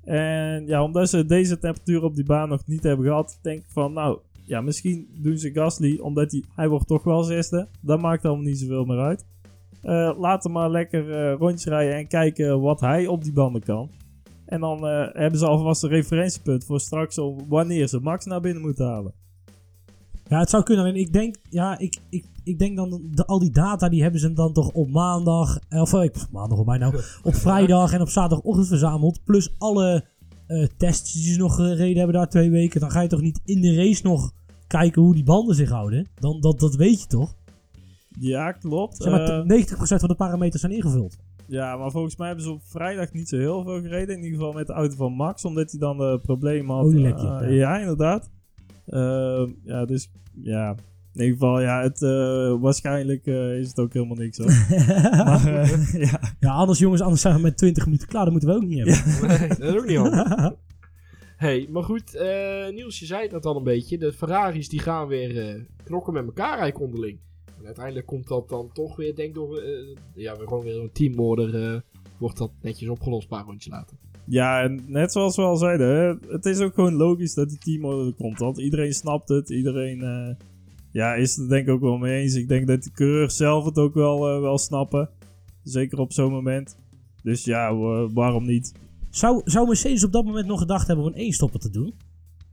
[0.03, 3.39] En ja, omdat ze deze temperatuur op die baan nog niet hebben gehad...
[3.41, 4.19] Denk ik van, nou...
[4.45, 6.43] Ja, misschien doen ze Gasly, omdat hij...
[6.55, 7.67] Hij wordt toch wel zesde.
[7.81, 9.25] Dat maakt allemaal niet zoveel meer uit.
[10.17, 13.89] Laat hem maar lekker eh, rondjes rijden en kijken wat hij op die banden kan.
[14.45, 17.19] En dan eh, hebben ze alvast een referentiepunt voor straks...
[17.47, 19.13] Wanneer ze Max naar binnen moeten halen.
[20.27, 20.86] Ja, het zou kunnen.
[20.86, 24.19] Alleen ik denk, ja, ik, ik, ik denk dan, de, al die data die hebben
[24.19, 27.93] ze dan toch op maandag, eh, of eh, ik- maandag op mij nou, op vrijdag
[27.93, 29.23] en op zaterdagochtend verzameld.
[29.23, 30.06] Plus alle
[30.47, 32.79] eh, tests die ze nog gereden hebben daar twee weken.
[32.79, 34.32] Dan ga je toch niet in de race nog
[34.67, 36.08] kijken hoe die banden zich houden.
[36.15, 37.34] Dan, dat, dat weet je toch?
[38.19, 38.95] Ja, klopt.
[38.97, 41.17] Zeg maar, Eh, 90% van de parameters zijn ingevuld.
[41.47, 44.15] ja, maar volgens mij hebben ze op vrijdag niet zo heel veel gereden.
[44.17, 46.84] In ieder geval met de auto van Max, omdat hij dan een probleem had.
[46.84, 47.41] Olielekje, ja.
[47.47, 47.77] ja.
[47.79, 48.29] inderdaad.
[48.86, 50.75] Eh, ja, dus ja.
[51.13, 54.47] In ieder geval, ja, het, eh, waarschijnlijk eh, is het ook helemaal niks hoor.
[55.26, 56.19] maar eh, ja.
[56.39, 58.23] Ja, anders jongens, anders zijn we met 20 minuten klaar.
[58.23, 59.38] Dat moeten we ook niet hebben.
[59.39, 60.54] Nee, dat is ook niet handig.
[61.38, 63.97] hey, maar goed, eh, Niels, je zei het net al een beetje.
[63.97, 67.19] De Ferraris die gaan weer eh, knokken met elkaar eigenlijk onderling.
[67.60, 69.63] En uiteindelijk komt dat dan toch weer, denk ik, door...
[70.15, 71.73] ja, weer gewoon weer een teamorder...
[71.73, 71.80] eh
[72.17, 73.97] wordt dat netjes opgelost, een paar rondjes later.
[74.26, 77.58] ja, en net zoals we al zeiden, hè, het is ook gewoon logisch dat die
[77.58, 78.39] teamorder er komt.
[78.39, 80.36] Want iedereen snapt het, iedereen eh,
[80.93, 82.34] ja, is het er denk ik ook wel mee eens.
[82.36, 85.10] Ik denk dat de coureurs zelf het ook wel, eh, wel snappen.
[85.63, 86.77] Zeker op zo'n moment.
[87.23, 88.71] Dus ja, wa- waarom niet?
[89.10, 91.93] Zou, zou Mercedes op dat moment nog gedacht hebben om een eenstopper te doen?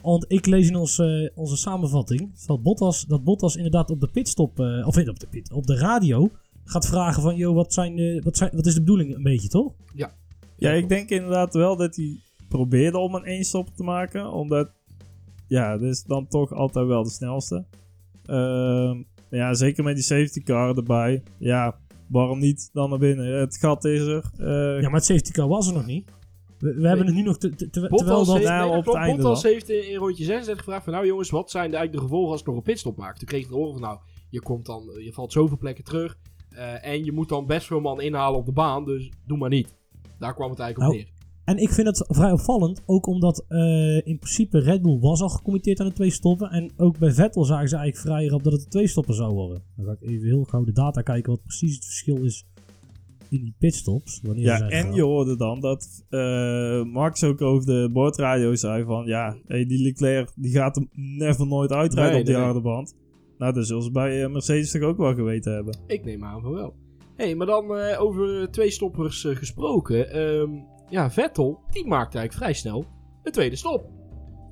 [0.03, 4.09] Want ik lees in ons, eh, onze samenvatting dat Bottas, dat Bottas inderdaad op de
[4.13, 6.31] pitstop, eh, of niet op de pit, op de radio
[6.65, 9.73] gaat vragen van, joh, wat, zijn, wat, zijn, wat is de bedoeling een beetje, toch?
[10.57, 14.33] Ja, ik denk inderdaad wel dat hij probeerde om een eenstop te maken.
[14.33, 14.71] Omdat,
[15.49, 17.65] ja, dat is dan toch altijd wel de snelste.
[18.27, 21.23] Ehm, ja, zeker met die safety car erbij.
[21.39, 21.79] Ja,
[22.09, 23.39] waarom niet dan naar binnen?
[23.41, 24.31] Het gat is er.
[24.39, 24.47] Eh,
[24.81, 26.11] Ja, maar het safety car was er nog niet.
[26.59, 28.35] We, we hebben het nu nog, te, te- te- terwijl dat...
[28.37, 29.53] heeft, nou nee, op het einde Bottas dan.
[29.53, 30.93] heeft in, in rondje 36 gevraagd van...
[30.93, 33.17] Nou jongens, wat zijn de, eigenlijk de gevolgen als ik nog een pitstop maak?
[33.19, 33.81] Toen kreeg ik te horen van...
[33.83, 33.99] Nou,
[34.31, 36.19] je, komt dan, je valt zoveel plekken terug.
[36.51, 38.85] eh, en je moet dan best veel man inhalen op de baan.
[38.85, 39.75] Dus doe maar niet.
[40.19, 41.19] Daar kwam het eigenlijk op Nou, neer.
[41.45, 45.29] En ik vind het vrij opvallend, ook omdat eh, in principe Red Bull was al
[45.29, 46.51] gecommitteerd aan de twee stoppen.
[46.51, 49.33] En ook bij Vettel zagen ze eigenlijk vrij rap dat het een twee stoppen zou
[49.33, 49.63] worden.
[49.77, 52.47] Dan ga ik even heel gauw de data kijken wat precies het verschil is
[53.31, 54.21] in die pitstops.
[54.23, 59.07] Wanneer ja, en je hoorde dan dat eh, Max ook over de boordradio zei van...
[59.07, 62.61] Ja, hey, die Leclerc die gaat hem never nooit uitrijden Nee, op die nee, harde
[62.61, 62.97] band.
[63.39, 65.79] Nou, dat zullen ze bij eh, Mercedes toch ook wel geweten hebben.
[65.87, 66.75] Ik neem aan van wel.
[67.17, 70.11] hey, maar dan eh, over twee stoppers gesproken.
[70.11, 70.51] Ehm,
[70.91, 72.85] ja, Vettel, die maakte eigenlijk vrij snel
[73.23, 73.85] een tweede stop.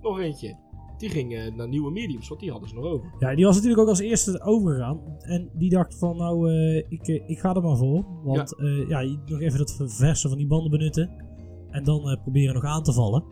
[0.01, 0.57] Nog eentje.
[0.98, 3.14] Die ging eh, naar nieuwe mediums, want die hadden ze nog over.
[3.18, 5.01] Ja, die was natuurlijk ook als eerste overgegaan.
[5.20, 8.05] En die dacht van, nou, eh, ik, eh, ik ga er maar voor.
[8.24, 8.55] Want
[8.88, 11.11] ja, ja nog even dat verversen van die banden benutten.
[11.70, 13.24] En dan eh, proberen nog aan te vallen.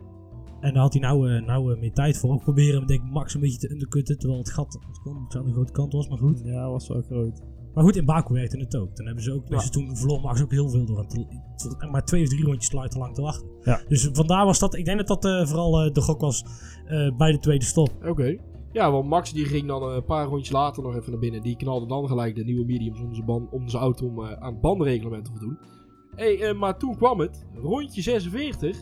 [0.59, 2.31] En daar had hij nou, eh, nou eh, meer tijd voor.
[2.33, 4.17] Ook proberen hem denk ik Max een beetje te undercutten.
[4.17, 6.41] Terwijl het gat het kon- aan de grote kant was, maar goed.
[6.43, 7.41] Ja, was wel groot.
[7.77, 8.95] Maar goed, in Baku werkte het ook.
[8.95, 9.57] Toen hebben ze ook, Ja.
[9.57, 12.75] dus toen verloor Max ook heel veel door het maar twee of drie rondjes te
[12.75, 13.47] lang te lang te wachten.
[13.63, 13.81] Ja.
[13.87, 16.45] Dus vandaar was dat, ik denk dat dat eh, vooral eh, de gok was
[16.85, 17.89] eh, bij de tweede stop.
[18.05, 18.37] Oké.
[18.71, 21.41] Ja, want Max die ging dan een paar rondjes later nog even naar binnen.
[21.41, 24.51] Die knalde dan gelijk de nieuwe mediums om zijn, ban- om zijn auto om, aan
[24.51, 25.57] het bandenreglement te voldoen.
[26.15, 27.45] Hey, maar toen kwam het.
[27.53, 28.77] Rondje 46.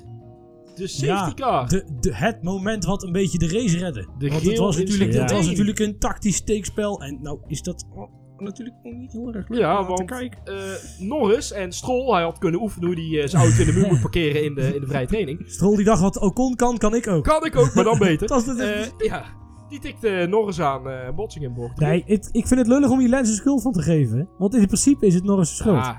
[0.76, 1.68] De safety car.
[1.68, 4.08] De, de, het moment wat een beetje de race redde.
[4.18, 7.02] De Want het was, natuurlijk, het was natuurlijk een tactisch steekspel.
[7.02, 10.04] En nou is dat oh, natuurlijk ook niet heel erg leuk Ja, om naar te
[10.04, 10.40] want kijken.
[10.46, 10.64] eh,
[11.00, 13.88] Norris en Stroll, hij had kunnen oefenen hoe hij eh, zijn auto in de muur
[13.88, 15.42] moet parkeren in de, in de vrije training.
[15.46, 17.24] Stroll die dacht wat Ocon kan, kan ik ook.
[17.24, 18.28] Kan ik ook, maar dan beter.
[18.36, 19.24] Dat is het- Eh, ja,
[19.70, 21.80] die tikte Norris aan, eh botsing in bocht.
[21.80, 24.30] Nee, het- ik vind het lullig om je Lens een schuld van te geven.
[24.38, 25.78] Want in principe is het Norris' schuld.
[25.78, 25.98] Ah.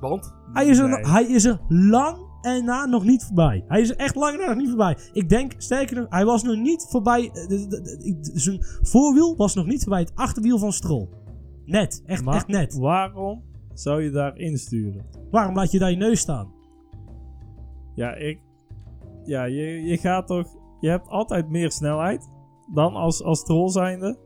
[0.00, 0.34] want?
[0.52, 1.06] hij, is er, Nee.
[1.06, 3.64] hij is er lang en na nog niet voorbij.
[3.68, 4.96] Hij is echt lang na nog niet voorbij.
[5.12, 7.30] Ik denk, sterker nog, hij was nog niet voorbij.
[7.32, 11.08] eh, de- de- de- de- Zijn voorwiel was nog niet voorbij het achterwiel van Stroll.
[11.64, 12.74] Net, echt, Maar echt net.
[12.74, 13.42] waarom
[13.74, 15.04] zou je daar insturen?
[15.30, 16.52] Waarom laat je daar je neus staan?
[17.94, 18.40] Ja, ik...
[19.24, 20.58] Ja, je, je gaat toch...
[20.80, 22.30] Je hebt altijd meer snelheid
[22.74, 24.18] dan als, als troll zijnde.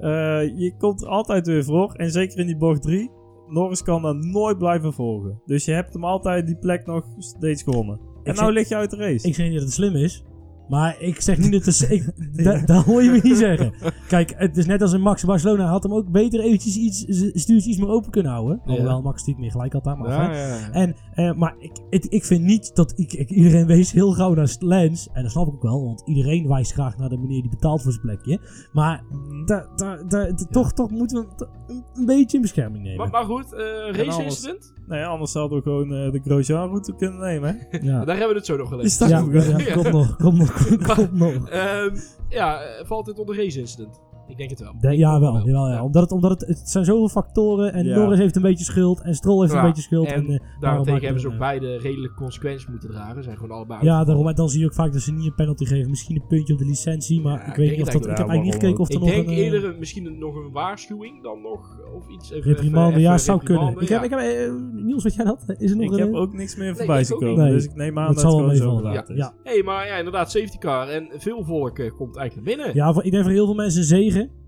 [0.00, 1.92] Eh, je komt er altijd weer voor.
[1.94, 3.10] En zeker in die bocht 3.
[3.48, 5.40] Norris kan dan nooit blijven volgen.
[5.46, 7.98] Dus je hebt hem altijd die plek nog steeds gewonnen.
[7.98, 9.28] En zeg- nou lig je uit de race.
[9.28, 10.24] Ik zeg niet dat het slim is.
[10.68, 11.74] Maar ik zeg niet dat het...
[11.74, 12.10] is- Ik,
[12.44, 13.72] da- dat hoor je me niet zeggen.
[14.08, 15.66] Kijk, het is net als een Max Barcelona.
[15.66, 18.60] Had hem ook beter eventjes iets, z- stuurtje iets meer open kunnen houden.
[18.64, 18.70] Ja.
[18.70, 19.98] Alhoewel Max natuurlijk meer gelijk had daar.
[19.98, 20.48] Maar, Ja, hè.
[20.48, 20.70] ja, ja.
[20.72, 22.92] En, eh, maar ik, het- ik vind niet dat...
[22.96, 25.08] Ik, ik- iedereen wees heel gauw naar Lens.
[25.12, 25.84] En dat snap ik ook wel.
[25.84, 28.40] Want iedereen wijst graag naar de meneer die betaalt voor zijn plekje.
[28.72, 29.02] Maar
[29.44, 32.98] da, da, da- da- toch, toch moeten we een, een beetje in bescherming nemen.
[32.98, 33.60] Maar, maar goed, eh,
[34.04, 34.74] race incident.
[34.88, 37.56] Nee, anders zouden we gewoon eh, de Grosjean-route kunnen nemen.
[37.70, 37.78] hè?
[37.80, 38.98] Daar hebben we het zo nog Is gelezen.
[38.98, 40.52] dat Ja, komt nog, komt nog,
[41.12, 41.48] nog.
[41.48, 41.96] Ehm,
[42.28, 44.00] ja, eh, valt dit onder race incident?
[44.28, 44.72] Ik denk het wel.
[44.80, 45.46] De- Ik ja, denk wel.
[45.46, 45.82] Jawel, ja.
[45.84, 47.72] Omdat, het, omdat het, het zijn zoveel factoren.
[47.72, 47.96] En Ja.
[47.96, 49.00] Norris heeft een beetje schuld.
[49.02, 50.06] En Stroll heeft Ja, een beetje schuld.
[50.06, 53.22] en En, eh, daarom Daarentegen hebben ze ook eh, beide redelijke consequenties moeten dragen.
[53.22, 54.28] Zijn gewoon allebei Ja, daarom.
[54.28, 55.90] En dan zie je ook vaak dat ze niet een penalty geven.
[55.90, 57.20] Misschien een puntje op de licentie.
[57.20, 58.02] Maar Ja, ik ik weet denk niet of dat.
[58.02, 58.72] Ik heb eigenlijk niet wel.
[58.74, 59.32] gekeken of er Ik nog denk een.
[59.32, 62.30] eh, eerder misschien nog een waarschuwing dan nog of iets.
[62.32, 62.90] Reprimande.
[62.90, 63.80] even- Ja, zou kunnen.
[63.80, 65.44] Ik heb, ik heb, eh, Niels, weet jij dat?
[65.58, 67.36] Is er nog Ik heb ook niks meer voorbij ik zien ook komen.
[67.36, 67.44] niet.
[67.44, 67.54] Nee.
[67.54, 69.16] Dus ik neem aan dat zal het wel gewoon zo is.
[69.16, 69.32] Ja.
[69.42, 70.88] Hé, maar ja, inderdaad, safety car.
[70.88, 72.74] En veel volk eh, komt eigenlijk naar binnen.
[72.84, 73.86] Ja, voor, ik denk voor heel veel mensen een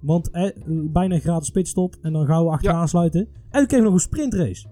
[0.00, 1.94] Want eh, bijna een gratis pitstop.
[2.02, 2.86] En dan gauw achteraan Ja.
[2.86, 3.20] sluiten.
[3.20, 4.66] En dan kreeg nog een sprintrace.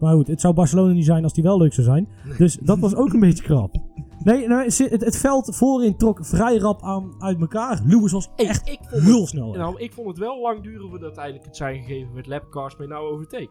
[0.00, 2.08] Maar goed, het zou Barcelona niet zijn als die wel leuk zou zijn.
[2.38, 3.74] Dus dat was ook een beetje krap.
[4.24, 7.80] Nee, nee het, het veld voorin trok vrij rap aan uit elkaar.
[7.86, 9.52] Lewis was echt ik vond heel snel.
[9.52, 12.86] nou, ik vond het wel lang duren voordat uiteindelijk het zijn gegeven met lapcars bij
[12.86, 13.50] nou overtake.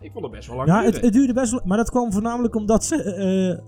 [0.00, 1.60] Ik vond het best wel lang Ja, het, het duurde best wel.
[1.64, 3.02] Maar dat kwam voornamelijk omdat ze.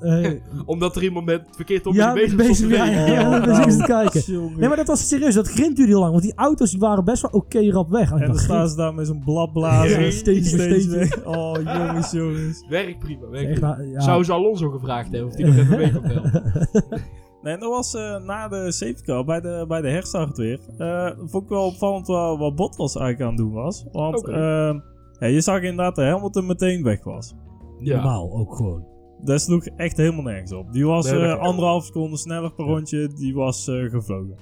[0.01, 3.29] eh, eh, Omdat er iemand met verkeerd op ja, je bezig te ja, ja, ja,
[3.29, 4.33] Oh, zitten te nou, kijken.
[4.33, 4.59] jongen.
[4.59, 5.35] Nee, maar dat was serieus.
[5.35, 6.11] Dat grind duurde heel lang.
[6.13, 8.11] Want die auto's die waren best wel oké rap weg.
[8.13, 10.03] En dan staan ze daar met zo'n blad blazen.
[10.03, 10.87] Ja, steeds steeds.
[10.87, 11.25] weg.
[11.27, 12.65] Oh, jongens, jongens.
[12.69, 13.77] Werk prima, werk prima.
[13.77, 14.01] nou, ja.
[14.01, 16.43] Zou ze Alonso gevraagd hebben of die nog even mee kon helpen.
[17.43, 20.61] Nee, en dat was eh, na de safety car, bij de, bij de herstart weer.
[20.79, 23.85] eh, vond ik wel opvallend wat, wat Bottas eigenlijk aan het doen was.
[23.93, 24.33] Want Oké.
[24.33, 24.79] ehm,
[25.19, 27.35] ja, je zag inderdaad dat Hamilton meteen weg was.
[27.79, 27.95] Ja.
[27.95, 28.87] Normaal ook gewoon.
[29.23, 30.73] Dat sloeg echt helemaal nergens op.
[30.73, 34.37] Die was Nee, eh, anderhalf seconde sneller per rondje, die was eh, gevlogen.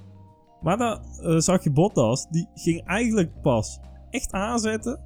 [0.60, 5.00] Maar dan eh, zag je Bottas, die ging eigenlijk pas echt aanzetten.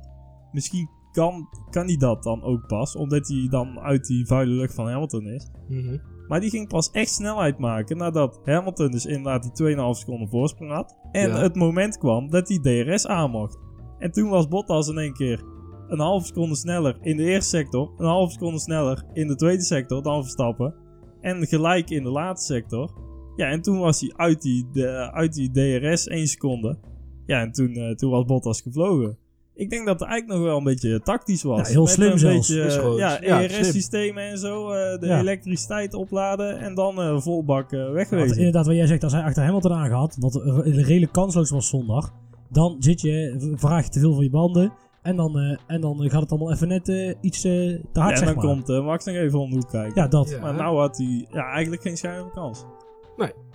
[0.52, 4.74] Misschien kan, kan hij dat dan ook pas, omdat hij dan uit die vuile lucht
[4.74, 5.48] van Hamilton is.
[5.68, 5.96] Mhm.
[6.28, 10.70] Maar die ging pas echt snelheid maken nadat Hamilton dus inderdaad die 2,5 seconden voorsprong
[10.70, 10.96] had.
[11.12, 11.36] En Ja.
[11.36, 13.58] het moment kwam dat hij DRS aan mocht.
[13.98, 15.44] En toen was Bottas in één keer
[15.92, 17.90] een halve seconde sneller in de eerste sector.
[17.98, 20.74] Een halve seconde sneller in de tweede sector dan Verstappen.
[21.20, 22.90] En gelijk in de laatste sector.
[23.36, 26.78] Ja, en toen was hij uit die, de, uit die DRS 1 seconde.
[27.26, 29.18] Ja, en toen, eh, toen was Bottas gevlogen.
[29.54, 31.58] Ik denk dat het eigenlijk nog wel een beetje tactisch was.
[31.66, 32.48] Ja, heel Met slim een zelfs.
[32.54, 34.70] beetje ja, ja, ERS-systemen en zo.
[34.70, 35.18] eh, de Ja.
[35.20, 38.36] elektriciteit opladen en dan eh vol bak Want wegwezen.
[38.36, 42.12] inderdaad, wat jij zegt, als hij achter Hamilton aangehad, wat redelijk kansloos was zondag,
[42.50, 44.72] dan zit je, vraag je te veel van je banden.
[45.02, 48.00] En dan, eh, en dan gaat het allemaal even net eh, iets eh, te Ja,
[48.00, 48.44] hard, en zeg dan maar.
[48.54, 50.02] komt eh, Max nog even om de hoek kijken.
[50.02, 50.30] Ja, dat.
[50.30, 50.40] Ja.
[50.40, 52.64] Maar nou had hij ja, eigenlijk geen schijnlijke kans.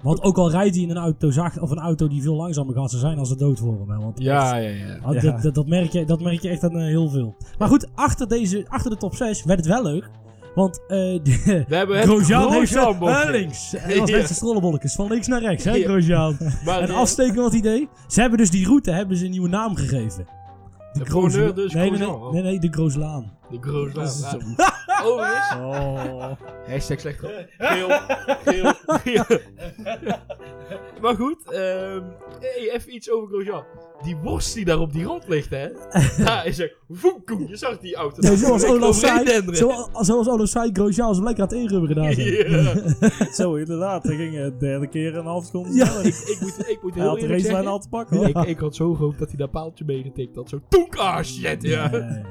[0.01, 2.75] Want ook al rijdt hij in een auto, zacht, of een auto die veel langzamer
[2.75, 3.89] gaat ze zijn als ze dood voor hem.
[3.89, 3.97] Hè?
[3.97, 4.97] Want Ja, ja, ja.
[5.03, 5.19] Ah, Ja.
[5.21, 7.35] Dat, dat, dat merk je, dat merk je echt aan eh, heel veel.
[7.57, 10.09] Maar goed, achter, deze, achter de top 6 werd het wel leuk.
[10.55, 10.87] Want eh
[11.23, 13.31] de, We hebben Grosjean heeft eh, bochtje.
[13.31, 13.73] links.
[13.75, 14.03] En Ja.
[14.05, 15.87] net de strollenbolletjes van links naar rechts, hè, Ja.
[15.87, 16.37] Grosjean.
[16.65, 17.89] Maar En eh, afsteken wat idee.
[18.07, 20.25] Ze hebben dus die route hebben ze een nieuwe naam gegeven.
[20.97, 23.37] De coureur dus nee, nee, nee, nee, nee, de Grooslaan.
[23.49, 23.93] De Grosjean.
[23.93, 24.39] Dat is zo.
[25.05, 26.31] Oh.
[26.67, 27.45] Hashtag slecht op.
[27.57, 27.89] Geel.
[28.43, 28.73] Geel.
[28.85, 29.39] Geel.
[31.01, 31.51] maar goed.
[31.51, 32.03] ehm,
[32.39, 33.63] hey, even iets over Grosjean.
[34.03, 35.67] Die worst die daar op die rond ligt, hè.
[36.25, 36.73] Daar is er...
[36.89, 38.21] Voekoem, je zag die auto.
[38.21, 39.55] Nee, zoals Olaf zei, denderen.
[39.55, 42.13] zo, zoals Olaf zei, Grosjean is lekker aan het inrubben gedaan.
[42.13, 42.49] zijn.
[42.51, 42.73] Ja.
[43.43, 44.03] Zo, inderdaad.
[44.03, 45.85] Hij ging eh, de derde keer een half seconde Ja.
[45.99, 47.67] ik, ik, moet, ik moet Hij heel had de eerlijk zeggen.
[47.67, 48.17] al te pakken.
[48.17, 48.27] hoor.
[48.27, 50.49] Ik, ik had zo gehoopt dat hij dat paaltje meegetikt had.
[50.49, 51.89] Zo toek, ah shit, ja.
[51.89, 52.01] Nee.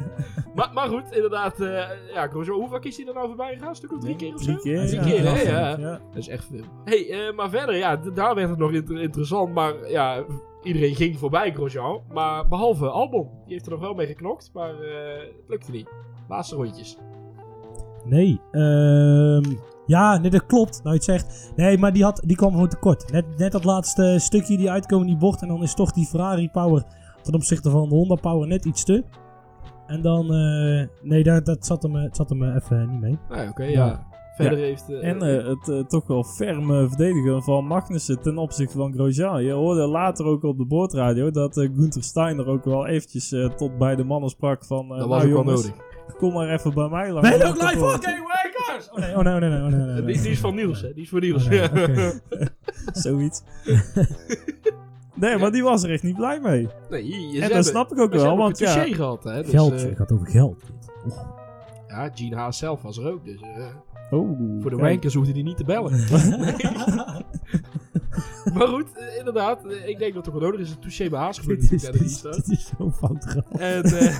[0.54, 1.60] Maar, maar goed, inderdaad.
[1.60, 3.68] eh ja, Grosjean, hoe vaak is hij er nou voorbij gegaan?
[3.68, 4.56] Een stuk of drie keer of zo?
[4.56, 4.86] Drie keer.
[4.86, 5.04] Drie ja.
[5.06, 5.68] keer, hè, Ja.
[5.68, 5.78] ja.
[5.78, 5.90] Ja.
[5.90, 6.64] Dat is echt veel.
[6.84, 9.54] hey, eh, maar verder, ja, daar werd het nog inter- interessant.
[9.54, 10.24] Maar ja,
[10.64, 12.00] iedereen ging voorbij Grosjean.
[12.12, 13.28] Maar behalve Albon.
[13.44, 15.88] Die heeft er nog wel mee geknokt, maar eh, het lukte niet.
[16.28, 16.98] Laatste rondjes.
[18.04, 19.42] Nee, ehm,
[19.86, 20.76] ja, nee, dat klopt.
[20.82, 21.52] Nou, je het zegt.
[21.56, 23.12] Nee, maar die, had, die kwam gewoon tekort.
[23.12, 25.42] Net, net dat laatste stukje die uitkomen in die bocht.
[25.42, 26.84] En dan is toch die Ferrari Power
[27.22, 29.04] ten opzichte van de Honda Power net iets te.
[29.86, 33.18] En dan, eh, nee, dat, dat zat hem, eh, het zat hem even niet mee.
[33.28, 33.86] Nou, oké, Ja.
[33.86, 34.06] ja.
[34.36, 34.90] Verder heeft...
[34.90, 39.44] eh, En eh, het eh, toch wel ferme verdedigen van Magnussen ten opzichte van Grosjean.
[39.44, 43.48] Je hoorde later ook op de boordradio dat eh Gunther Steiner ook wel eventjes eh,
[43.50, 44.82] tot bij de mannen sprak van...
[44.84, 45.82] eh, dat nou, was ook wel jongens, nodig.
[46.18, 47.28] Kom maar even bij mij langs.
[47.28, 48.90] Nee, op ook het live fucking wakers!
[48.90, 50.12] Oh nee, oh nee, oh nee, oh nee, oh nee, nee.
[50.12, 50.92] Die, die is van Niels, hè?
[50.92, 51.44] Die is voor Niels.
[51.44, 52.12] Oh, nee.
[52.92, 53.42] Zoiets.
[55.14, 56.68] nee, maar die was er echt niet blij mee.
[56.90, 58.84] Nee, je, je En dat snap ik ook wel, want ja...
[58.84, 59.42] gehad, hè?
[59.42, 60.62] Dus, Geld, het gaat over geld.
[61.88, 63.40] ja, Gene Haas zelf was er ook, dus...
[63.40, 63.66] eh,
[64.18, 64.80] Oh, Voor de kijk.
[64.90, 65.90] wankers hoefde hij niet te bellen.
[68.54, 69.64] maar goed, eh, inderdaad.
[69.66, 70.70] eh, ik denk dat er wel nodig is.
[70.70, 72.46] Een touché bij Haas gebeurd dit, is, natuurlijk dit, aan de is, restart.
[72.46, 73.54] dit is zo'n fout grap.
[73.58, 74.18] En, eh,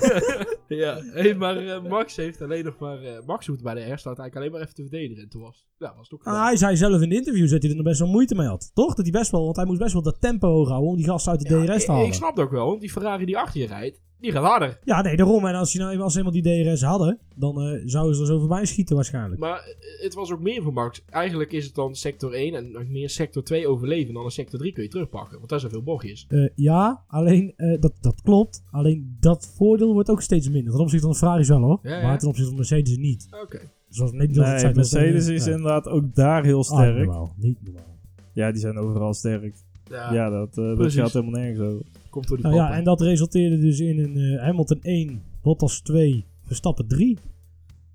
[0.83, 3.01] ja, hey, maar eh, Max heeft alleen nog maar...
[3.01, 5.23] eh, Max hoeft bij de herstart eigenlijk alleen maar even te verdedigen.
[5.23, 6.39] En toen was, ja, was het ook gedaan.
[6.39, 8.47] Ah, hij zei zelf in de interview dat hij er nog best wel moeite mee
[8.47, 8.71] had.
[8.73, 8.93] Toch?
[8.95, 11.05] Dat hij best wel, want hij moest best wel dat tempo hoog houden om die
[11.05, 12.05] gasten uit de Ja, DRS te ik, halen.
[12.07, 14.79] ik snap het ook wel, want die Ferrari die achter je rijdt, die gaat harder.
[14.83, 15.45] Ja, nee, daarom.
[15.45, 18.27] En als, je nou, als ze eenmaal die DRS hadden, dan eh, zouden ze er
[18.27, 19.39] zo voorbij schieten waarschijnlijk.
[19.41, 21.03] Maar eh, het was ook meer voor Max.
[21.09, 24.13] Eigenlijk is het dan sector 1 en meer sector 2 overleven.
[24.13, 26.25] Dan een sector 3 kun je terugpakken, want daar zijn veel bochtjes.
[26.29, 28.63] Eh, ja, alleen eh, dat, dat klopt.
[28.71, 30.71] Alleen dat voordeel wordt ook steeds minder.
[30.71, 31.79] Ten opzichte van de Ferraris wel hoor.
[31.83, 32.07] Ja, ja.
[32.07, 33.27] Maar ten opzichte van Mercedes niet.
[33.43, 33.59] Oké.
[33.89, 36.97] Zoals niet dat het Nee, zei, Mercedes is inderdaad ook daar heel ah, sterk.
[36.97, 37.33] normaal.
[37.37, 37.97] Niet normaal.
[38.33, 39.55] Ja, die zijn overal sterk.
[39.89, 41.85] Ja, Ja, dat, eh, dat gaat helemaal nergens over.
[42.15, 45.81] Komt door die Nou ja, en dat resulteerde dus in een eh, Hamilton 1, Bottas
[45.81, 47.17] 2, Verstappen 3.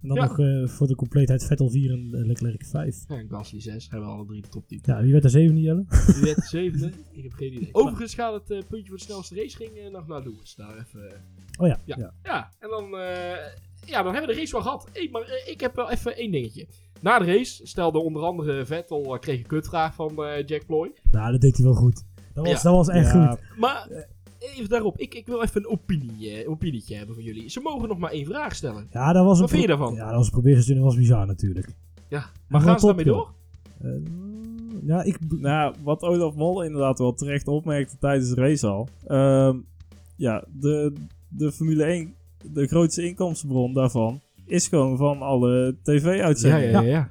[0.02, 0.22] En dan Ja.
[0.26, 3.04] nog eh, voor de compleetheid Vettel 4 en eh, Leclerc 5.
[3.08, 4.80] Ja, en Gasly 6, hebben we alle drie de topteam.
[4.84, 5.84] Ja, wie werd er 7 Jelle?
[6.14, 7.68] Die werd de zevende, ik heb geen idee.
[7.72, 10.54] Overigens gaat het puntje voor de snelste race ging eh, nog naar Lewis.
[10.54, 11.12] Daar even,
[11.58, 11.80] Oh ja.
[11.84, 11.96] Ja.
[11.98, 12.12] ja.
[12.22, 13.36] Ja, en dan, eh,
[13.86, 14.88] ja, dan hebben we de race wel gehad.
[14.92, 16.66] Hey, maar ik heb wel even één dingetje.
[17.00, 20.92] Na de race stelde onder andere Vettel, kreeg een kutvraag van eh, Jack Ploy.
[21.10, 22.04] Nou, dat deed hij wel goed.
[22.34, 22.62] Dat was, Ja.
[22.70, 23.40] dat was echt Ja, goed.
[23.58, 24.02] Maar eh,
[24.56, 27.48] even daarop, ik, ik wil even een opinie, eh, opinietje hebben van jullie.
[27.48, 28.86] Ze mogen nog maar één vraag stellen.
[28.90, 29.94] Ja, dat was een Wat vind je daarvan?
[29.94, 30.74] Ja, dat was een probeergestuur.
[30.74, 31.68] Dat was bizar natuurlijk.
[32.08, 33.28] Ja, maar gaan ze top, daarmee joh.
[33.80, 33.90] door?
[33.90, 35.18] Eh, ja, ik...
[35.28, 38.88] Nou, wat Olaf Mol inderdaad wel terecht opmerkte tijdens de race al.
[39.06, 39.56] Ehm,
[40.16, 40.92] ja, de,
[41.28, 42.14] de Formule 1,
[42.52, 46.84] de grootste inkomstenbron daarvan, is gewoon van alle tv-uitzendingen.
[46.84, 47.10] ja.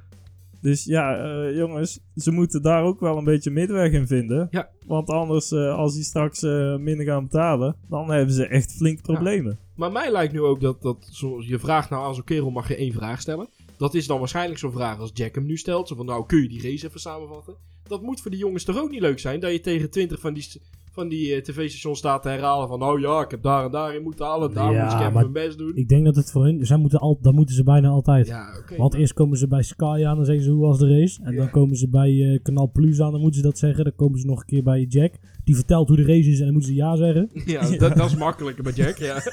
[0.60, 4.48] Dus ja, eh, jongens, ze moeten daar ook wel een beetje middenweg in vinden.
[4.50, 4.70] Ja.
[4.86, 9.02] Want anders, eh, als die straks eh, minder gaan betalen, dan hebben ze echt flink
[9.02, 9.58] problemen.
[9.74, 12.68] Maar mij lijkt nu ook dat, dat zo, je vraagt nou aan zo'n kerel mag
[12.68, 13.48] je één vraag stellen.
[13.76, 15.88] Dat is dan waarschijnlijk zo'n vraag als Jack hem nu stelt.
[15.88, 17.54] Zo van nou kun je die race even samenvatten.
[17.82, 19.40] Dat moet voor die jongens toch ook niet leuk zijn.
[19.40, 20.62] Dat je tegen 20 van die,
[20.92, 24.02] van die eh, tv-stations staat te herhalen van nou ja ik heb daar en daarin
[24.02, 24.54] moeten halen.
[24.54, 25.72] Daar Ja, moet ik even mijn best doen.
[25.76, 26.66] Ik denk dat het voor hun...
[26.66, 28.26] Zij moeten al, dat moeten ze bijna altijd.
[28.26, 28.48] Ja.
[28.76, 31.20] Want eerst komen ze bij Sky aan, dan zeggen ze hoe was de race.
[31.22, 31.38] En Ja.
[31.38, 33.84] dan komen ze bij eh Kanaal Plus aan, dan moeten ze dat zeggen.
[33.84, 35.14] Dan komen ze nog een keer bij Jack.
[35.44, 37.30] Die vertelt hoe de race is en dan moeten ze ja zeggen.
[37.44, 39.22] Ja, dat, dat is makkelijker met Jack ja.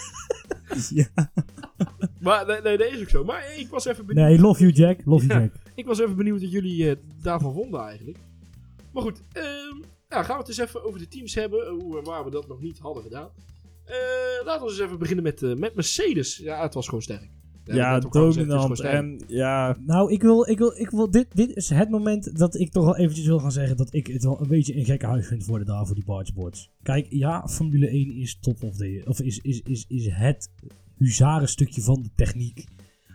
[0.90, 1.08] Ja.
[2.20, 3.24] Maar nee, nee, dat is ook zo.
[3.24, 4.28] Maar ik was even benieuwd.
[4.28, 5.46] Nee, love you Jack, love you Ja.
[5.46, 5.54] Jack.
[5.76, 8.18] Ik was even benieuwd wat jullie eh, daarvan vonden eigenlijk.
[8.94, 9.76] Maar goed, ehm,
[10.18, 11.68] ja, gaan we het eens even over de teams hebben.
[11.68, 13.30] Hoe en waar we dat nog niet hadden gedaan.
[13.86, 13.96] Eh,
[14.46, 16.38] laten we eens even beginnen met, eh, met Mercedes.
[16.38, 17.30] Ja, het was gewoon sterk.
[17.64, 18.78] Ja, gezegd, is dominant.
[18.78, 18.94] sterk.
[18.94, 22.56] En ja, Nou, ik wil, ik wil, ik wil dit, dit is het moment dat
[22.56, 25.06] ik toch wel eventjes wil gaan zeggen dat ik het wel een beetje een gekke
[25.06, 26.72] huis vind voor de daar voor die bargeboards.
[26.84, 30.52] Kijk, ja, Formule 1 is top of the, of is, is, is, is het
[30.98, 32.66] huzarenstukje van de techniek.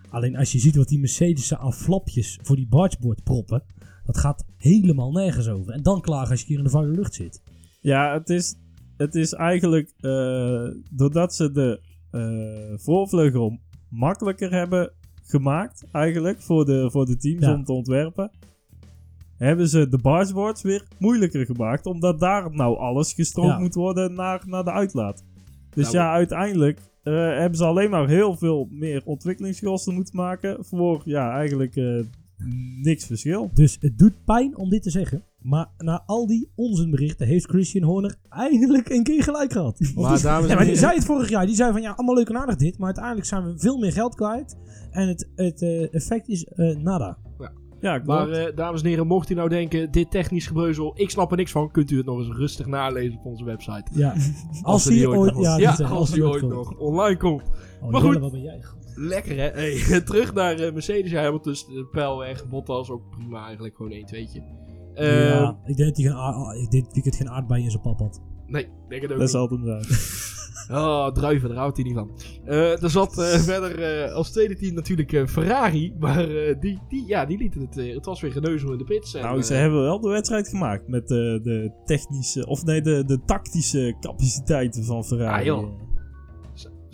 [0.08, 3.64] Alleen als je ziet wat die Mercedes aan flapjes voor die bargeboard proppen,
[4.04, 5.72] dat gaat helemaal nergens over.
[5.72, 7.42] En dan klagen als je hier in de vuile lucht zit.
[7.80, 8.54] ja het, is,
[8.96, 14.92] het is eigenlijk eh, doordat ze de eh, voorvleugel makkelijker hebben
[15.24, 17.54] gemaakt, eigenlijk voor de, voor de teams Ja.
[17.54, 18.30] om te ontwerpen,
[19.36, 23.58] hebben ze de bargeboards weer moeilijker gemaakt, omdat daar nou alles gestroopt Ja.
[23.58, 25.24] moet worden naar, naar de uitlaat.
[25.70, 30.64] Dus Nou, ja, uiteindelijk eh, hebben ze alleen maar heel veel meer ontwikkelingskosten moeten maken
[30.64, 32.00] voor ja, eigenlijk eh,
[32.82, 33.50] niks verschil.
[33.54, 35.24] Dus het doet pijn om dit te zeggen.
[35.38, 39.78] Maar na al die onzinberichten heeft Christian Horner eindelijk een keer gelijk gehad.
[39.94, 41.46] Maar die- dames en ja, maar die heren- zei het vorig jaar.
[41.46, 42.76] Die zei van ja, allemaal leuk en aardig dit.
[42.78, 44.56] Maar uiteindelijk zijn we veel meer geld kwijt.
[44.90, 47.18] En het, het eh, effect is eh, nada.
[47.80, 48.06] Ja, klopt.
[48.06, 51.36] Maar eh, dames en heren, mocht u nou denken, dit technisch gebreuzel, ik snap er
[51.36, 53.84] niks van, kunt u het nog eens rustig nalezen op onze website.
[53.92, 54.14] Ja.
[54.62, 57.42] Als, er die ooit ja, ja, als die ooit nog online komt.
[57.82, 58.18] Oh, Maar goed.
[58.18, 58.60] wat ben jij?
[58.94, 59.48] Lekker hè?
[59.50, 61.10] Hey, terug naar eh, Mercedes.
[61.10, 62.48] Ja, Hamilton, de pijl weg.
[62.48, 63.76] Bottas ook prima eigenlijk.
[63.76, 64.28] Gewoon 1 2
[64.94, 67.82] Uh, ja, ik denk dat hij geen, aard- ik dit weekend geen aardbei in zijn
[67.82, 68.20] pap had.
[68.46, 69.30] Nee, denk het ook dat niet.
[69.30, 69.98] zal het hem zijn.
[70.70, 72.10] Oh, druiven, daar houdt hij niet van.
[72.44, 75.94] Eh er zat eh, verder eh, als tweede team natuurlijk eh, Ferrari.
[75.98, 77.76] Maar eh, die, die, ja, die lieten het...
[77.78, 79.14] eh, het was weer geneuzel in de pits.
[79.14, 82.82] En, Nou, ze eh, hebben wel de wedstrijd gemaakt met de, de technische, of nee,
[82.82, 85.38] de, de tactische capaciteiten van Ferrari.
[85.40, 85.68] Ah, joh.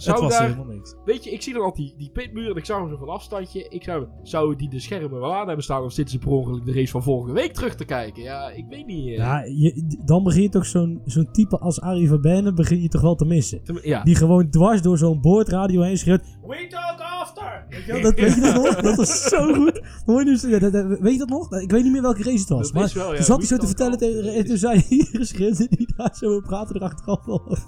[0.02, 0.94] Zou was daar, helemaal niks.
[1.04, 3.08] Weet je, ik zie dan altijd die, die pitmuur en ik zag hem zo van
[3.08, 3.66] afstandje.
[3.68, 6.64] Ik zou, zou die de schermen wel aan hebben staan of zitten ze per ongeluk
[6.64, 8.22] de race van vorige week terug te kijken?
[8.22, 9.08] Ja, ik weet niet.
[9.08, 9.16] eh.
[9.16, 13.00] Ja, je, dan begin je toch zo'n zo'n type als Arie Verbenne begin je toch
[13.02, 13.60] wel te missen.
[13.82, 14.02] Ja.
[14.02, 16.22] Die gewoon dwars door zo'n boordradio heen schreeuwt.
[16.46, 17.66] We talk after!
[17.86, 18.74] Ja, dat weet je dat nog?
[18.80, 19.80] Dat was zo goed.
[20.06, 21.52] Hoor je dus, ja, dat- dat- weet je dat nog?
[21.60, 22.62] Ik weet niet meer welke race het was.
[22.62, 24.84] Dat Maar is wel, ja, toen zat hij zo te vertellen tegen en toen zei
[24.88, 27.58] hij, schreeuwde hij daar zo, praten er achteraf wel over.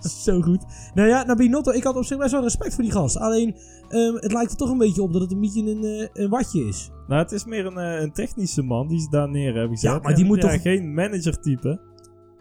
[0.24, 0.64] zo goed.
[0.94, 3.16] Nou ja, naar Binotto, ik had op zich best wel respect voor die gast.
[3.16, 3.56] Alleen,
[3.88, 6.30] ehm, het lijkt er toch een beetje op dat het een beetje een, eh, een
[6.30, 6.90] watje is.
[7.08, 9.90] Nou, het is meer een, eh, een technische man die ze daar neer hebben gezet.
[9.90, 11.80] Ja, maar die En, moet ja, toch- geen manager-type.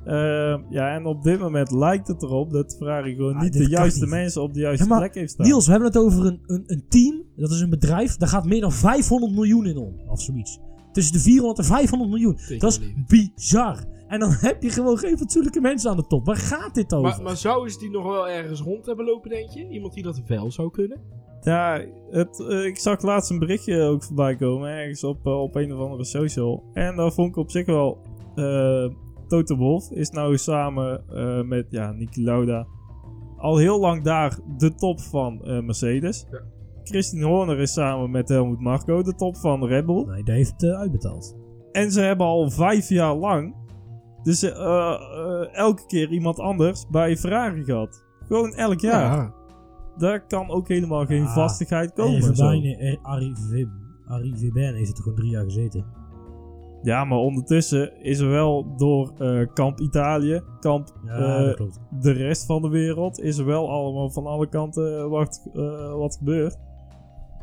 [0.05, 3.69] Eh, ja, en op dit moment lijkt het erop dat Ferrari gewoon Ah, niet de
[3.69, 4.09] juiste niet.
[4.09, 5.45] mensen op de juiste Ja, maar plek heeft staan.
[5.45, 8.45] Niels, we hebben het over een, een, een team, dat is een bedrijf, daar gaat
[8.45, 10.59] meer dan 500 miljoen in om, of zoiets.
[10.91, 12.37] Tussen de 400 en 500 miljoen.
[12.57, 13.77] Dat is bizar.
[14.07, 16.25] En dan heb je gewoon geen fatsoenlijke mensen aan de top.
[16.25, 17.09] Waar gaat dit over?
[17.09, 19.67] Maar, maar zou ze die nog wel ergens rond hebben lopen, denk je?
[19.69, 20.97] Iemand die dat wel zou kunnen?
[21.41, 25.55] Ja, het, eh, ik zag laatst een berichtje ook voorbij komen, ergens op, eh, op
[25.55, 26.63] een of andere social.
[26.73, 27.97] En dat vond ik op zich wel...
[28.35, 28.85] eh
[29.31, 32.67] Toto Wolff is nou samen eh, met ja, Niki Lauda
[33.37, 36.27] al heel lang daar de top van eh, Mercedes.
[36.31, 36.41] Ja.
[36.83, 40.05] Christian Horner is samen met Helmut Marko de top van Red Bull.
[40.05, 41.37] Nee, die heeft het eh, uitbetaald.
[41.71, 43.55] En ze hebben al vijf jaar lang
[44.23, 44.43] dus
[45.51, 48.03] elke keer iemand anders bij Ferrari gehad.
[48.27, 49.33] Gewoon elk jaar.
[49.97, 51.33] Daar kan ook helemaal geen Ja.
[51.33, 52.35] vastigheid komen.
[54.05, 56.00] Arie Vibern heeft er toch gewoon drie jaar gezeten.
[56.83, 61.11] Ja, maar ondertussen is er wel door eh, kamp Italië, kamp Ja,
[61.53, 61.61] eh,
[62.01, 65.93] de rest van de wereld, is er wel allemaal van alle kanten eh, wat, eh,
[65.95, 66.57] wat gebeurt.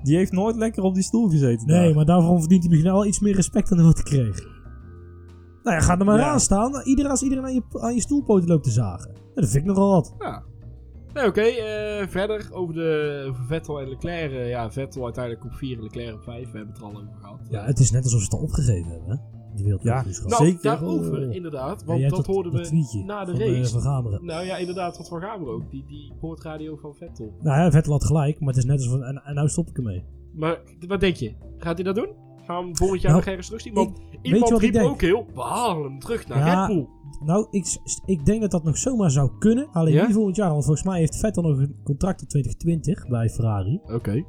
[0.03, 1.67] Die heeft nooit lekker op die stoel gezeten.
[1.67, 1.95] Nee, daar.
[1.95, 4.41] maar daarvoor verdient hij misschien wel iets meer respect dan wat hij kreeg.
[5.63, 6.31] Nou ja, ga er maar Ja.
[6.31, 6.83] aan staan.
[6.85, 9.11] Iedereen als iedereen aan je, aan je stoelpoten loopt te zagen.
[9.35, 10.15] Ja, dat vind ik nogal wat.
[10.19, 10.43] Ja.
[11.19, 11.41] Nee, oké.
[11.41, 14.33] eh, verder over, de, over Vettel en Leclerc.
[14.33, 16.51] eh, ja, Vettel uiteindelijk op 4 en Leclerc op 5.
[16.51, 17.39] We hebben het er al over gehad.
[17.51, 19.17] Ja, het is net alsof ze het al opgegeven hebben, hè?
[19.55, 20.31] Die wereldkampioenschap.
[20.31, 20.63] Ja, nou, zeker.
[20.63, 21.35] daarover Oh.
[21.35, 21.85] inderdaad.
[21.85, 23.61] Want dat hoorden we na de van, race.
[23.61, 24.25] eh, van Gameren.
[24.25, 25.71] Nou ja, inderdaad, wat van Gamer ook.
[25.71, 27.35] Die, die poortradio van Vettel.
[27.41, 29.69] Nou ja, Vettel had gelijk, maar het is net als van, en, en nou stop
[29.69, 30.05] ik ermee.
[30.35, 31.35] Maar wat denk je?
[31.59, 32.09] Gaat hij dat doen?
[32.49, 33.75] Gaan volgend jaar Nou, nog ergens terugzien?
[33.75, 34.89] Want je iemand ik riep denk?
[34.89, 36.87] ook heel, we halen hem terug naar Ja, Red Bull.
[37.25, 39.69] Nou, ik, ik denk dat dat nog zomaar zou kunnen.
[39.73, 40.05] Alleen Ja?
[40.07, 43.81] niet volgend jaar, want volgens mij heeft Vettel nog een contract tot 2020 bij Ferrari.
[43.93, 44.25] Oké.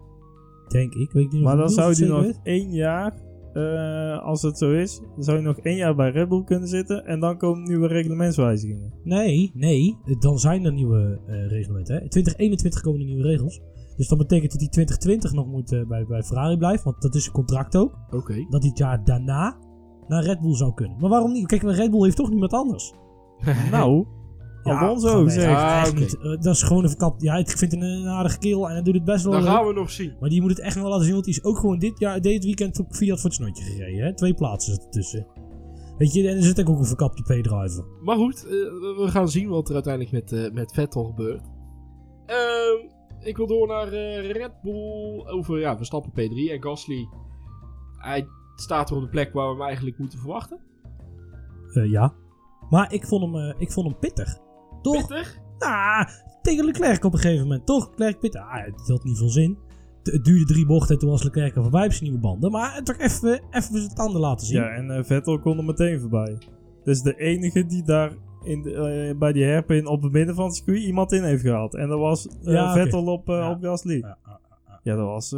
[0.67, 1.11] Denk ik.
[1.11, 2.39] Weet ik niet Maar dan zou hij nog weet.
[2.43, 3.13] één jaar,
[3.53, 6.67] eh, als het zo is, dan zou hij nog één jaar bij Red Bull kunnen
[6.67, 7.05] zitten.
[7.05, 8.93] En dan komen nieuwe reglementswijzigingen.
[9.03, 9.97] Nee, nee.
[10.19, 11.95] Dan zijn er nieuwe eh, reglementen.
[11.95, 12.01] Hè.
[12.01, 13.61] In 2021 komen er nieuwe regels.
[13.99, 16.83] Dus dat betekent dat hij 2020 nog moet eh, bij, bij Ferrari blijft.
[16.83, 17.97] Want dat is een contract ook.
[18.11, 18.45] Oké.
[18.49, 19.57] Dat hij het jaar daarna
[20.07, 20.97] naar Red Bull zou kunnen.
[20.99, 21.47] Maar waarom niet?
[21.47, 22.93] Kijk, Red Bull heeft toch niemand anders.
[23.71, 24.05] nou,
[24.63, 25.61] Ja, Alonso zegt.
[25.61, 26.17] Ah, niet.
[26.17, 27.21] Eh, dat is gewoon een verkapt.
[27.21, 29.51] Ja, ik vind het een aardige kerel en hij doet het best wel Dan leuk.
[29.51, 30.15] gaan we nog zien.
[30.19, 31.99] Maar die moet het echt nog wel laten zien, want die is ook gewoon dit,
[31.99, 34.05] jaar, dit weekend op Fiat voor het snotje gereden.
[34.05, 34.15] Hè?
[34.15, 35.27] Twee plaatsen zitten tussen.
[35.97, 37.85] Weet je, en er zit ook een verkapte P-driver.
[38.03, 38.49] Maar goed, eh,
[38.97, 41.41] we gaan zien wat er uiteindelijk met, eh, met Vettel gebeurt.
[42.25, 47.07] Ehm, ik wil door naar eh, Red Bull over ja, Verstappen P3 en Gasly.
[47.97, 50.59] Hij staat er op de plek waar we hem eigenlijk moeten verwachten.
[51.73, 52.13] Eh, ja.
[52.69, 54.37] Maar ik vond hem, eh, ik vond hem pittig.
[54.81, 55.07] Toch?
[55.07, 55.39] Pittig?
[55.59, 56.05] Nou,
[56.41, 57.65] tegen Leclerc op een gegeven moment.
[57.65, 57.89] Toch?
[57.89, 58.41] Leclerc pittig.
[58.41, 59.57] Ah, het had niet veel zin.
[60.03, 62.51] Het- duurde drie bochten en toen was Leclerc er voorbij op zijn nieuwe banden.
[62.51, 64.61] Maar toch even, even zijn tanden laten zien.
[64.61, 66.37] Ja, en eh, Vettel kon er meteen voorbij.
[66.83, 68.11] Dus de enige die daar
[68.43, 71.41] in de, eh, bij die herpin op het midden van het circuit iemand in heeft
[71.41, 71.75] gehaald.
[71.75, 72.73] En dat was eh, Ja.
[72.73, 74.03] Vettel op, eh, op Gasly.
[74.83, 75.29] Ja, dat was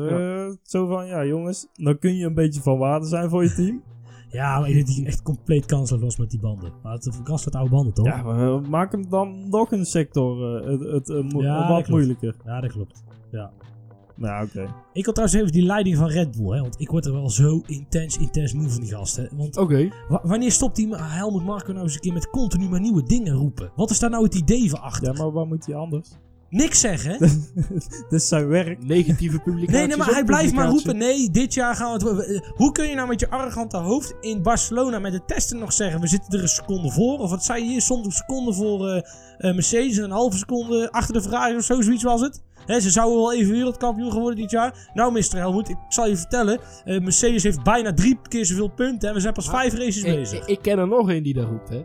[0.64, 3.82] zo van, ja jongens, dan kun je een beetje van waarde zijn voor je team.
[4.30, 6.72] Ja, maar dat hij echt compleet kansloos was met die banden.
[6.84, 8.06] Maar het was wat oude banden, toch?
[8.06, 12.36] ja, maar maak hem dan nog een sector het, het, mo- Ja, dat wat moeilijker.
[12.45, 13.04] Ja, dat klopt.
[13.32, 13.52] Ja.
[14.16, 14.74] Nou, oké.
[14.93, 17.30] Ik had trouwens even die leiding van Red Bull, hè, want ik word er wel
[17.30, 19.30] zo intens, intens moe van die gasten.
[19.38, 19.55] Want
[20.24, 23.72] wanneer stopt die Helmut Marko nou eens een keer met continu maar nieuwe dingen roepen?
[23.76, 25.14] Wat is daar nou het idee van achter?
[25.14, 26.09] Ja, maar waar moet hij anders?
[26.52, 27.18] Niks zeggen.
[27.20, 28.84] Dit is zijn werk.
[28.84, 29.78] Negatieve publicatie.
[29.78, 30.97] Nee, nee, maar hij blijft maar roepen.
[30.97, 32.26] Nee, dit jaar gaan we het.
[32.30, 35.74] eh, Hoe kun je nou met je arrogante hoofd in Barcelona met de testen nog
[35.74, 37.18] zeggen: we zitten er een seconde voor?
[37.20, 37.82] Of wat zei je hier?
[37.82, 38.97] Soms een seconde voor eh,
[39.38, 42.41] eh, Mercedes en een halve seconde achter de Ferrari of zo, zoiets was het.
[42.66, 44.89] Hè, ze zouden wel even wereldkampioen geworden dit jaar.
[44.93, 45.36] Nou, Mr.
[45.38, 49.22] Helmoet, ik zal je vertellen: eh, Mercedes heeft bijna drie keer zoveel punten en we
[49.22, 50.39] zijn pas vijf races Ik, bezig.
[50.39, 51.82] ik, ik ken er nog een die dat roept, hè.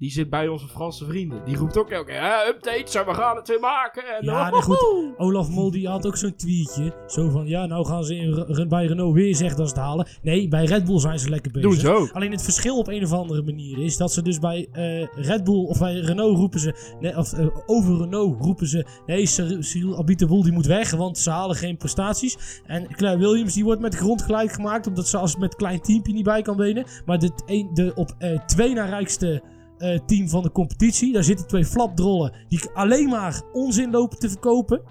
[0.00, 1.44] Die zit bij onze Franse vrienden.
[1.44, 4.02] Die roept ook elke keer, "Hè, updates en we gaan het weer maken.
[4.16, 5.14] En Ja, nee, goed.
[5.16, 6.94] Olaf Mol die had ook zo'n tweetje.
[7.06, 10.06] Zo van, ja, nou gaan ze in, bij Renault weer zeggen dat ze het halen.
[10.22, 11.70] Nee, bij Red Bull zijn ze lekker bezig.
[11.70, 12.10] Doen ze ook.
[12.12, 15.44] Alleen het verschil op een of andere manier is dat ze dus bij eh, Red
[15.44, 19.26] Bull of bij Renault roepen ze, nee, of eh, over Renault roepen ze, nee,
[19.60, 22.62] Cyril Abiteboul die moet weg, want ze halen geen prestaties.
[22.66, 25.80] En Claire Williams die wordt met de grond gelijk gemaakt, omdat ze als met klein
[25.80, 26.84] teampje niet bij kan benen.
[27.06, 29.42] Maar de, een, de op eh, twee na rijkste
[29.80, 34.28] eh, team van de competitie, daar zitten twee flapdrollen die alleen maar onzin lopen te
[34.30, 34.82] verkopen.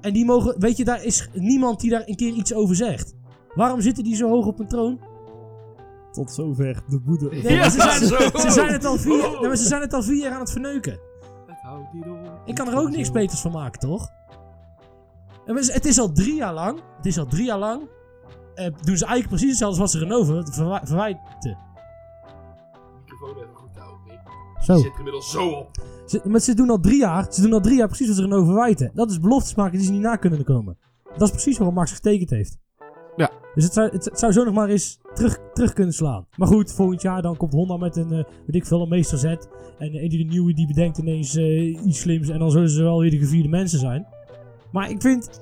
[0.00, 3.14] En die mogen, weet je, daar is niemand die daar een keer iets over zegt.
[3.54, 5.00] Waarom zitten die zo hoog op een troon?
[6.12, 7.28] Tot zover de boede.
[7.30, 8.38] Nee, Ja, maar ze, zijn, zo.
[8.38, 9.38] ze, zijn het al vier, Oh.
[9.40, 10.98] nee, maar ze zijn het al vier jaar aan het verneuken.
[11.46, 12.40] Het houdt niet op.
[12.44, 14.08] Ik kan er ook niks beters van maken, toch?
[15.44, 16.80] Het is- al drie jaar lang.
[16.96, 17.82] Het is al drie jaar lang.
[18.54, 21.58] eh, doen ze eigenlijk precies hetzelfde als wat ze Renault verwa- verwijten.
[24.62, 24.72] Zo.
[24.74, 25.70] Die zit er inmiddels zo op.
[26.06, 27.26] Ze, maar ze doen al drie jaar.
[27.32, 28.90] Ze doen al drie jaar precies wat ze Renault verwijten.
[28.94, 30.78] Dat is beloftes maken die ze niet na kunnen komen.
[31.16, 32.58] Dat is precies waarom Max getekend heeft.
[33.16, 33.30] Ja.
[33.54, 36.26] Dus het zou, het, het zou zo nog maar eens terug, terug kunnen slaan.
[36.36, 39.18] Maar goed, volgend jaar dan komt Honda met een, eh weet ik veel, een meester
[39.18, 39.24] Z.
[39.24, 39.38] En
[39.78, 42.28] een die de nieuwe die bedenkt ineens eh, iets slims.
[42.28, 44.06] En dan zullen ze wel weer de gevierde mensen zijn.
[44.72, 45.40] Maar ik vind,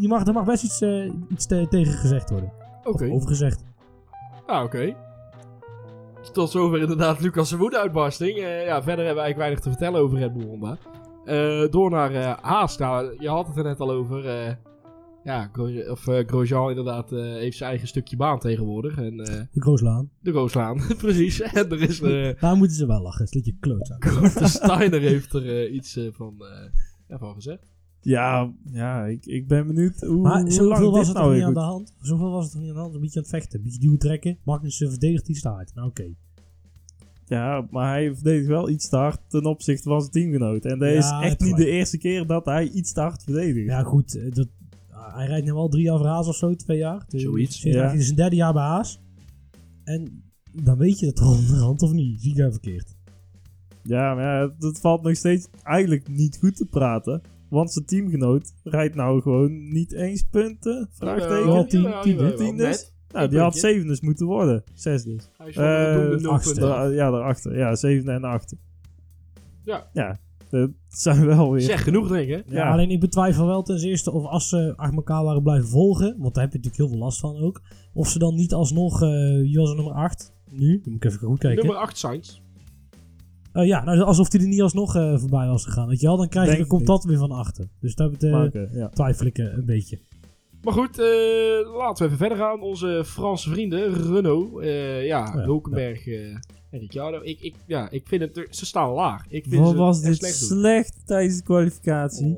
[0.00, 2.52] je mag, er mag best iets, eh, iets te- tegen gezegd worden.
[2.84, 3.04] Oké.
[3.04, 3.64] Of over gezegd.
[4.46, 4.94] Ah, oké.
[6.32, 8.36] Tot zover inderdaad Lucas' woedeuitbarsting.
[8.38, 10.78] Eh ja, verder hebben we eigenlijk weinig te vertellen over Red Bull Honda.
[11.24, 12.76] Eh, door naar eh Haas.
[12.78, 14.24] Nou, je had het er net al over.
[15.24, 18.96] ja, Gro- of, Grosjean inderdaad heeft zijn eigen stukje baan tegenwoordig.
[18.96, 20.10] En De Grooslaan.
[20.20, 21.40] de Rooslaan, precies.
[21.40, 21.98] En er is...
[22.40, 23.24] Daar moeten ze wel lachen.
[23.24, 24.00] Het is beetje klootzak.
[24.38, 26.34] de Steiner heeft er iets van,
[27.08, 27.66] ja, van gezegd.
[28.00, 31.34] Ja, ja ik, ik ben benieuwd hoe, Maar hoe zoveel lang was dit het nou
[31.34, 31.94] niet aan de hand?
[32.00, 32.94] Zoveel was het toch niet aan de hand?
[32.94, 33.58] Een beetje aan het vechten.
[33.58, 34.38] Een beetje duwen trekken.
[34.44, 35.74] Magnussen verdedigt die staart.
[35.74, 36.04] Nou oké.
[37.26, 40.64] Ja, maar hij verdedigt wel iets te hard ten opzichte van zijn teamgenoot.
[40.64, 43.22] En dat Ja, is hij echt niet de eerste keer dat hij iets te hard
[43.22, 43.66] verdedigt.
[43.68, 44.14] Ja goed.
[44.14, 44.48] eh, Dat,
[44.90, 46.54] ah, hij rijdt nu al drie jaar voor Haas of zo.
[46.54, 47.04] Twee jaar.
[47.08, 47.90] Dus Zoiets, ja.
[47.90, 49.00] Dit is zijn derde jaar bij Haas.
[49.84, 50.22] En
[50.52, 52.20] dan weet je dat onderhand of niet.
[52.20, 52.96] Zie ik daar verkeerd.
[53.82, 57.22] Ja, maar ja, dat valt nog steeds eigenlijk niet goed te praten.
[57.48, 60.88] Want zijn teamgenoot rijdt nou gewoon niet eens punten?
[60.92, 61.52] Vraagteken.
[61.52, 62.92] Ja, tien- Jawel, tien, tien dus?
[63.12, 63.68] Nou, die had puntje.
[63.68, 64.64] zevende moeten worden.
[64.74, 65.16] Zesde.
[65.36, 66.60] Hij is van Eh, de achtste.
[66.60, 67.56] Daar- ja, daarachter.
[67.58, 68.58] Ja, zevende en achter.
[69.64, 69.86] Ja.
[69.92, 70.18] Ja,
[70.50, 71.60] dat zijn wel weer...
[71.62, 72.44] Zeg genoeg, denk ik.
[72.46, 72.54] hè?
[72.56, 76.14] Ja, alleen ik betwijfel wel ten eerste of als ze achter elkaar waren blijven volgen.
[76.18, 77.60] Want daar heb je natuurlijk heel veel last van ook.
[77.94, 79.02] Of ze dan niet alsnog...
[79.02, 79.08] eh
[79.40, 80.32] wie was er nummer 8?
[80.50, 80.80] Nu?
[80.82, 81.64] Dan moet ik even goed kijken.
[81.64, 82.40] Nummer 8 Sainz.
[83.58, 85.88] Eh, ja, nou, alsof hij er niet alsnog eh, voorbij was gegaan.
[85.88, 87.68] Weet je wel, dan, krijg je, Denk ik komt dat weer van achter.
[87.80, 88.70] Dus daar eh, maken.
[88.72, 88.88] Ja.
[88.88, 89.98] twijfel ik eh, een beetje.
[90.62, 92.60] Maar goed, eh, laten we even verder gaan.
[92.60, 96.34] Onze Franse vrienden, Renault, eh, ja, Ja, Hulkenberg eh,
[96.70, 97.20] en Ricciardo.
[97.22, 99.24] Ik, ik, ja, ik vind het, er- ze staan laag.
[99.28, 102.36] Ik vind Wat ze was dit slecht slecht tijdens de kwalificatie.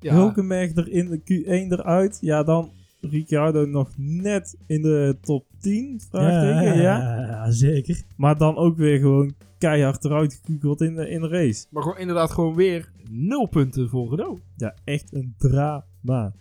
[0.00, 2.18] Ja, Hulkenberg er in de Q1 eruit.
[2.20, 2.70] Ja, dan
[3.00, 6.00] Ricciardo nog net in de top 10.
[6.10, 8.02] Vraagteken, ja, ja, zeker.
[8.16, 11.66] Maar dan ook weer gewoon keihard eruit gekukeld in de, in de race.
[11.70, 14.40] maar gewoon inderdaad gewoon weer nul punten voor Renault.
[14.56, 16.32] Ja, echt een drama.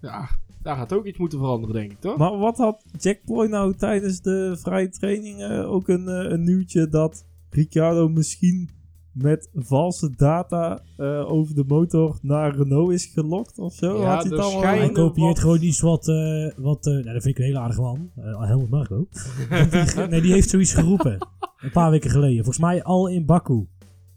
[0.00, 0.28] Ja,
[0.62, 2.16] daar gaat ook iets moeten veranderen, denk ik, toch?
[2.16, 6.88] Maar wat had Jack Ploy nou tijdens de vrije trainingen ook een, eh, een nieuwtje
[6.88, 8.68] dat Ricciardo misschien
[9.12, 14.00] met valse data eh, over de motor naar Renault is gelokt of zo?
[14.00, 16.08] Ja, had hij het schijnen- Hij kopieert wat- gewoon iets wat...
[16.08, 18.10] eh wat eh, nou, dat vind ik een hele aardige man.
[18.14, 19.06] Helmut Marco.
[19.94, 21.18] Die- nee, die heeft zoiets geroepen.
[21.60, 22.36] Een paar weken geleden.
[22.44, 23.66] Volgens mij al in Baku.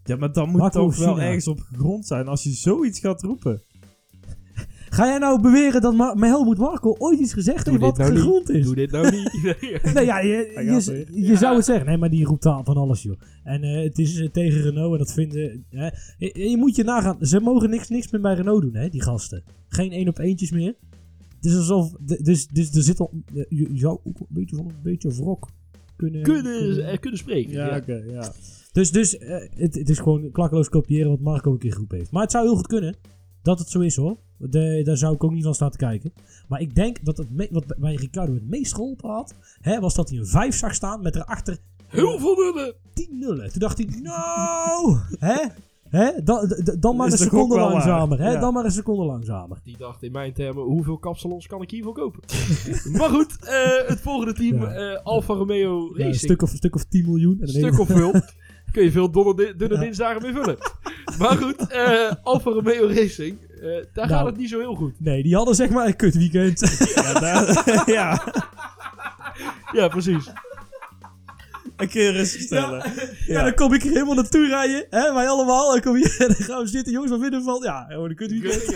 [0.04, 1.26] Ja, maar dan moet Marco toch wel China.
[1.26, 3.62] ergens op grond zijn als je zoiets gaat roepen.
[4.94, 8.50] Ga jij nou beweren dat Ma Helmut Marco ooit iets gezegd heeft wat nou gegrond
[8.50, 8.64] is?
[8.64, 9.32] Doe dit nou niet.
[9.94, 11.86] Nee, ja, je, gaat je, je zou het zeggen.
[11.86, 13.20] Nee, maar die roept aan van alles, joh.
[13.44, 15.64] En eh, het is eh, tegen Renault en dat vinden...
[16.18, 17.16] je, je moet je nagaan.
[17.20, 19.42] Ze mogen niks, niks meer bij Renault doen, hè, die gasten.
[19.68, 20.74] Geen één op eentjes meer.
[21.36, 21.92] Het is alsof...
[22.22, 23.10] Dus, dus er zit al...
[23.48, 25.48] Je, zou ook een beetje van een beetje wrok
[25.96, 26.22] kunnen...
[26.22, 27.52] kunnen, eh, kunnen spreken.
[27.52, 27.76] Ja, Ja.
[27.76, 28.32] oké, ja.
[28.72, 29.16] Dus, dus
[29.54, 32.10] het, het is gewoon klakkeloos kopiëren wat Marco een keer geroepen heeft.
[32.10, 32.96] Maar het zou heel goed kunnen
[33.44, 34.16] dat het zo is hoor.
[34.38, 36.12] De, daar zou ik ook niet van staan te kijken.
[36.48, 39.94] Maar ik denk dat het me- wat bij Ricardo het meest geholpen had, hè, was
[39.94, 42.74] dat hij een 5 zag staan met erachter Heel veel nullen.
[42.94, 43.50] 10 nullen.
[43.50, 45.46] Toen dacht hij, nou, hè?
[45.88, 46.22] Hè?
[46.24, 48.18] Dan, dan maar een seconde langzamer.
[48.20, 48.30] Hè?
[48.32, 48.40] Ja.
[48.40, 49.58] Dan maar een seconde langzamer.
[49.64, 52.20] Die dacht in mijn termen, hoeveel kapsalons kan ik hiervoor kopen?
[52.98, 54.72] maar goed, eh, het volgende team, Ja.
[54.74, 56.14] eh, Alfa Romeo Ja, een, Racing.
[56.16, 57.34] stuk of, een stuk of 10 miljoen.
[57.36, 58.12] En Een stuk of veel.
[58.74, 59.80] Kun je veel dunne, di- dunne Ja.
[59.80, 60.56] dinsdagen mee vullen.
[61.18, 64.08] Maar goed, eh Alfa Romeo Racing, eh, daar Nou.
[64.08, 65.00] gaat het niet zo heel goed.
[65.00, 66.60] Nee, die hadden zeg maar een kut weekend.
[66.94, 68.22] Ja, daar- ja,
[69.72, 70.30] Ja, precies.
[71.76, 72.92] een keer rustig stellen.
[73.26, 73.42] Ja.
[73.42, 74.86] dan kom ik er helemaal naartoe rijden.
[74.90, 75.12] Hè?
[75.14, 75.74] Wij allemaal.
[75.74, 76.92] En kom je, dan gaan we zitten.
[76.92, 77.60] Jongens, wat we van?
[77.62, 78.74] Ja, gewoon een kut weekend.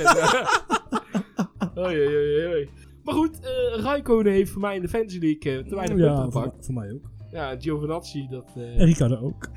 [1.79, 2.69] Oei, oei, oei.
[3.05, 6.15] Maar goed, eh Raikkonen heeft voor mij in de Fantasy League eh, te weinig punten
[6.15, 6.65] Ja, voor, gepakt.
[6.65, 7.11] voor mij ook.
[7.33, 8.51] Ja, Giovinazzi, dat...
[8.57, 9.49] eh, En Ricardo ook.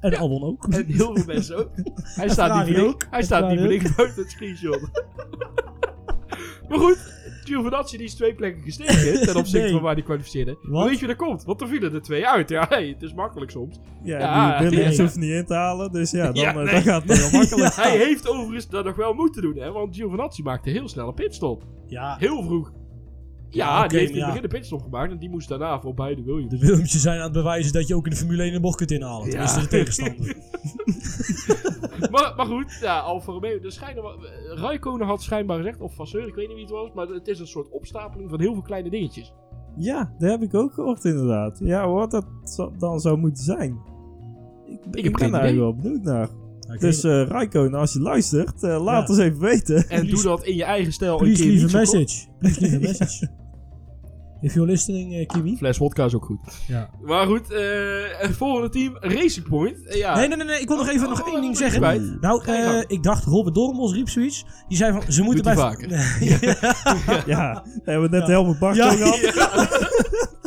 [0.00, 0.66] En Albon ook.
[0.68, 1.70] En heel veel mensen ook.
[2.20, 3.06] Hij staat niet ook.
[3.10, 4.80] Hij En staat niet niks buiten het screenshot.
[6.68, 9.72] maar goed, Giovinazzi die is twee plekken gestegen ten opzichte Nee.
[9.72, 10.58] van waar hij kwalificeerde.
[10.62, 10.88] Wat?
[10.88, 11.44] weet je er komt?
[11.44, 12.48] Want er vielen er twee uit.
[12.48, 13.78] Ja, hey, het is makkelijk soms.
[14.02, 15.06] Ja, Ja, die Williams nee.
[15.06, 15.92] hoeft niet in te halen.
[15.92, 16.72] Dus ja, dan, Ja, eh, nee.
[16.72, 17.74] dan gaat het wel makkelijk.
[17.74, 19.72] Hij heeft overigens dat nog wel moeten doen, hè?
[19.72, 21.62] Want Giovinazzi maakte heel snel een pitstop.
[21.86, 22.72] Ja, Heel vroeg.
[23.50, 24.32] Ja, die heeft in het ja.
[24.32, 26.50] begin de pitstop gemaakt en die moest daarna voor beide Williams.
[26.50, 28.76] de Willemsjes zijn aan het bewijzen dat je ook in de Formule 1 een bocht
[28.76, 29.24] kunt inhalen.
[29.26, 29.30] Ja.
[29.30, 30.36] Tenminste, de tegenstander.
[32.10, 33.58] maar, maar goed, ja, Alfa Romeo.
[33.62, 34.16] Schijnen wel,
[34.54, 37.38] Raikkonen had schijnbaar gezegd, of Vasseur, ik weet niet wie het was, maar het is
[37.40, 39.34] een soort opstapeling van heel veel kleine dingetjes.
[39.76, 41.58] Ja, dat heb ik ook gehoord inderdaad.
[41.62, 42.26] Ja, wat dat
[42.78, 43.78] dan zou moeten zijn.
[44.66, 45.58] Ik, ik, heb ben geen daar idee.
[45.58, 46.28] wel benieuwd naar.
[46.78, 49.14] Dus eh Raikkonen, als je luistert, eh, laat Ja.
[49.14, 49.76] ons even weten.
[49.76, 52.26] En Please- doe dat in je eigen stijl een please keer leave a message.
[52.38, 53.28] Please leave a message.
[54.40, 55.56] If you're listening, eh, Kimi.
[55.56, 56.38] Fles wodka is ook goed.
[56.66, 56.90] Ja.
[57.02, 57.60] Maar goed, eh,
[58.18, 59.76] het volgende team, Racing Point.
[59.94, 60.14] Ja.
[60.16, 61.80] Nee, nee, nee, nee, ik wil nog even Oh, nog oh, één oh, ding zeggen.
[61.80, 62.20] kwijt.
[62.20, 64.44] Nou, eh, ik dacht Robert Dormos riep zoiets.
[64.68, 65.64] Die zei van, ze moeten Doet bij...
[65.64, 67.26] hij vaker.
[67.26, 68.32] Ja, daar hebben we net Ja.
[68.32, 68.90] Helmut Bart Ja.
[68.90, 69.18] gehad.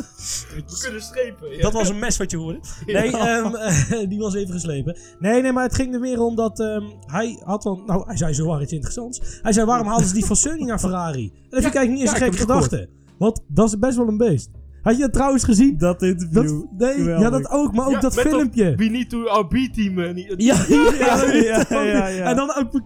[0.82, 1.56] We kunnen strepen.
[1.56, 1.62] Ja.
[1.62, 2.60] Dat was een mes wat je hoorde.
[2.86, 4.98] Nee, ehm, eh, die was even geslepen.
[5.18, 7.82] Nee, nee, maar het ging er meer om dat ehm, hij had dan...
[7.86, 9.20] Nou, hij zei zowaar iets interessants.
[9.42, 11.24] Hij zei, waarom haalden ze die Vasseur niet naar Ferrari?
[11.24, 12.88] En dat vind ik eigenlijk niet eens een gekke heb het gedachte.
[13.18, 14.50] Want dat is best wel een beest.
[14.82, 15.78] Had je dat trouwens gezien?
[15.78, 16.62] Dat interview.
[16.78, 17.74] Dat, nee, ja, dat ook.
[17.74, 18.74] Maar ook Ja, dat met filmpje.
[18.74, 19.98] We need to our B-team.
[19.98, 22.24] eh, niet- Ja, ja, Ja, ja, ja, ja, ja.
[22.24, 22.80] En dan ook.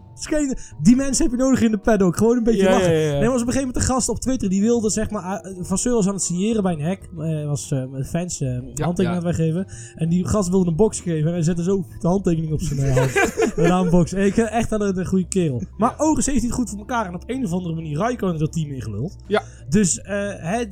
[0.83, 2.17] Die mensen heb je nodig in de paddock.
[2.17, 2.93] Gewoon een beetje Ja, lachen.
[2.93, 3.13] ja, ja.
[3.13, 5.45] Nee, er was op een gegeven moment een gast op Twitter die wilde zeg maar.
[5.61, 7.09] Van Seur was aan het signeren bij een hek.
[7.19, 9.07] eh was eh, met fans eh handtekening ja.
[9.09, 9.67] aan het weggeven.
[9.95, 11.27] En die gast wilde een box geven.
[11.27, 13.11] En hij zette zo de handtekening op zijn hand.
[13.57, 14.13] een aanbox.
[14.13, 15.63] Ik vind echt aan een, een goede kerel.
[15.77, 17.07] Maar overigens heeft hij het goed voor elkaar.
[17.07, 19.17] En op een of andere manier Raikkonen dat team ingeluld.
[19.27, 19.43] Ja.
[19.69, 20.65] Dus eh, hè,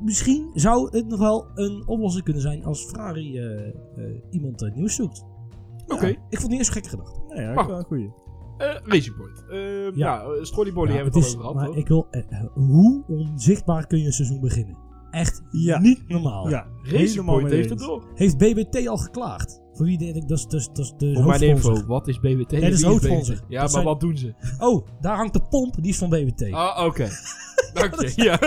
[0.00, 3.72] misschien zou het nog wel een oplossing kunnen zijn als Ferrari eh, eh,
[4.30, 5.24] iemand eh, nieuws zoekt.
[5.86, 6.06] Oké.
[6.06, 7.20] Ik vond het niet eens een gekke gedachte.
[7.28, 7.68] Nee, ja, Wacht.
[7.68, 8.12] wel een goeie.
[8.58, 9.44] Eh, Racing Point.
[9.48, 9.56] Ja.
[9.94, 11.66] Ja, hebben we het al over maar gehad.
[11.66, 11.76] hoor.
[11.76, 12.06] ik wil,
[12.54, 14.76] hoe onzichtbaar kun je een seizoen beginnen?
[15.10, 15.78] Echt Ja.
[15.78, 16.48] niet normaal.
[16.48, 18.04] Ja, Racing Point heeft het door.
[18.14, 19.62] Heeft BBT al geklaagd?
[19.78, 22.50] Voor wie denk ik, dat is, dat is de Voor mijn info, wat is BBT?
[22.50, 23.34] dat is hoofdsponsor.
[23.34, 24.34] Ja, Dat maar zijn- wat doen ze?
[24.58, 26.52] Oh, daar hangt de pomp, die is van BBT.
[26.52, 27.08] Ah, oké.
[27.74, 28.12] Dank je.
[28.22, 28.38] Ja,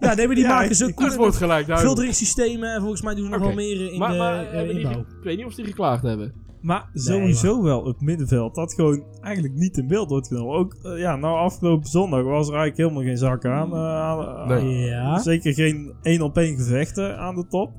[0.00, 1.78] Ja, nee, maar die Ja, maken ze ik- goed wordt gelijk.
[1.78, 4.74] filteringssystemen en volgens mij doen ze nog wel meer in Maar, de maar eh, hebben
[4.74, 5.00] die, inbouw.
[5.00, 6.32] ik weet niet of die geklaagd hebben.
[6.60, 10.54] Maar sowieso wel het middenveld dat gewoon eigenlijk niet in beeld wordt genomen.
[10.54, 13.72] Ook eh, ja, nou afgelopen zondag was er eigenlijk helemaal geen zak aan.
[13.74, 14.78] eh, Nee.
[14.78, 15.18] Ja.
[15.18, 17.70] Zeker geen één op één gevechten aan de top.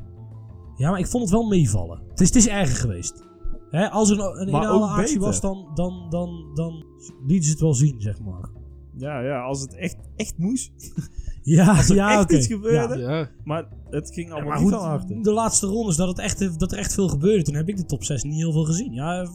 [0.77, 2.01] Ja, maar ik vond het wel meevallen.
[2.09, 3.23] Het is, het is erger geweest.
[3.69, 5.19] Hè, als er een, ideale actie beter.
[5.19, 6.85] was, dan, dan, dan, dan
[7.25, 8.49] lieten ze het wel zien, zeg maar.
[8.97, 10.71] Ja, ja, als het echt, echt moest.
[11.47, 12.97] Ja, Als er ja, echt iets gebeurde.
[12.97, 13.17] Ja.
[13.17, 13.29] Ja.
[13.43, 16.71] Maar het ging Ja, allemaal maar niet goed, de laatste rondes dat, het echt, dat
[16.71, 17.43] er echt veel gebeurde.
[17.43, 18.93] Toen heb ik de top 6 niet heel veel gezien.
[18.93, 19.27] Ja,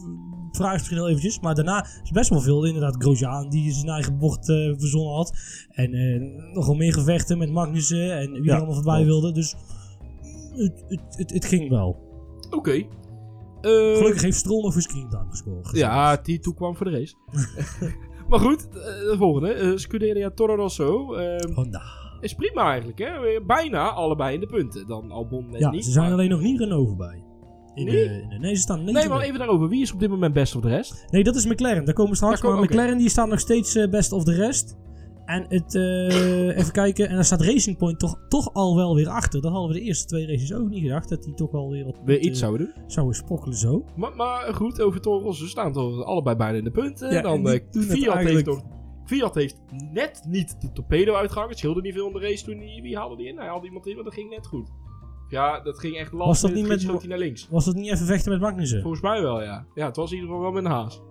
[0.51, 1.39] vraag is misschien heel eventjes.
[1.39, 2.65] Maar daarna is best wel veel.
[2.65, 5.33] Inderdaad, Grosjean die zijn eigen bocht eh, verzonnen had.
[5.69, 9.09] En eh, nogal meer gevechten met Magnussen en wie Ja, er allemaal voorbij klopt.
[9.09, 9.31] wilde.
[9.31, 9.55] Dus
[10.55, 11.97] het, het, het, het ging wel.
[12.49, 12.71] Oké.
[12.71, 12.85] Eh,
[13.97, 15.69] Gelukkig heeft Stroll nog voor screentime gescoord.
[15.77, 17.15] Ja, die toekwam voor de race.
[18.29, 18.73] maar goed, eh,
[19.09, 19.51] de volgende.
[19.53, 21.13] eh Scuderia Toro Rosso.
[21.13, 21.81] eh, Honda.
[22.21, 23.41] is prima eigenlijk, hè?
[23.47, 24.87] Bijna allebei in de punten.
[24.87, 25.85] Dan Albon net Ja, niet.
[25.85, 27.23] ze zijn maar- alleen nog niet Renault voorbij.
[27.75, 27.93] In Nee?
[28.07, 29.67] de, in de- nee, ze staan Nee, maar even daarover.
[29.69, 31.05] Wie is op dit moment best of de rest?
[31.11, 31.85] Nee, dat is McLaren.
[31.85, 32.41] Daar komen we straks.
[32.41, 32.63] Daar maar.
[32.63, 34.77] McLaren die staat nog steeds best of de rest.
[35.25, 37.07] En het, eh, even kijken.
[37.09, 39.41] En daar staat Racing Point toch, toch al wel weer achter.
[39.41, 41.09] Dat hadden we de eerste twee races ook niet gedacht.
[41.09, 42.83] Dat die toch wel weer wat Weer iets zouden doen.
[42.87, 43.85] zouden sprokkelen zo.
[43.95, 47.11] Maar, maar goed, over Toro Rosso staan toch allebei bijna in de punten.
[47.11, 48.63] Ja, dan en die eh, Fiat, eigenlijk- heeft
[49.05, 49.61] Fiat heeft
[49.93, 51.49] net niet de torpedo uitgehangen.
[51.49, 52.59] Het scheelde niet veel in de race toen.
[52.59, 53.37] Die, wie haalde die in?
[53.37, 54.69] Hij haalde iemand in, maar dat ging net goed.
[55.29, 57.47] Ja, dat ging echt last Was dat niet met- schoot hij naar links.
[57.49, 58.81] Was dat niet even vechten met Magnussen?
[58.81, 59.65] Volgens mij wel, ja.
[59.73, 61.01] Ja, het was in ieder geval wel met een haas.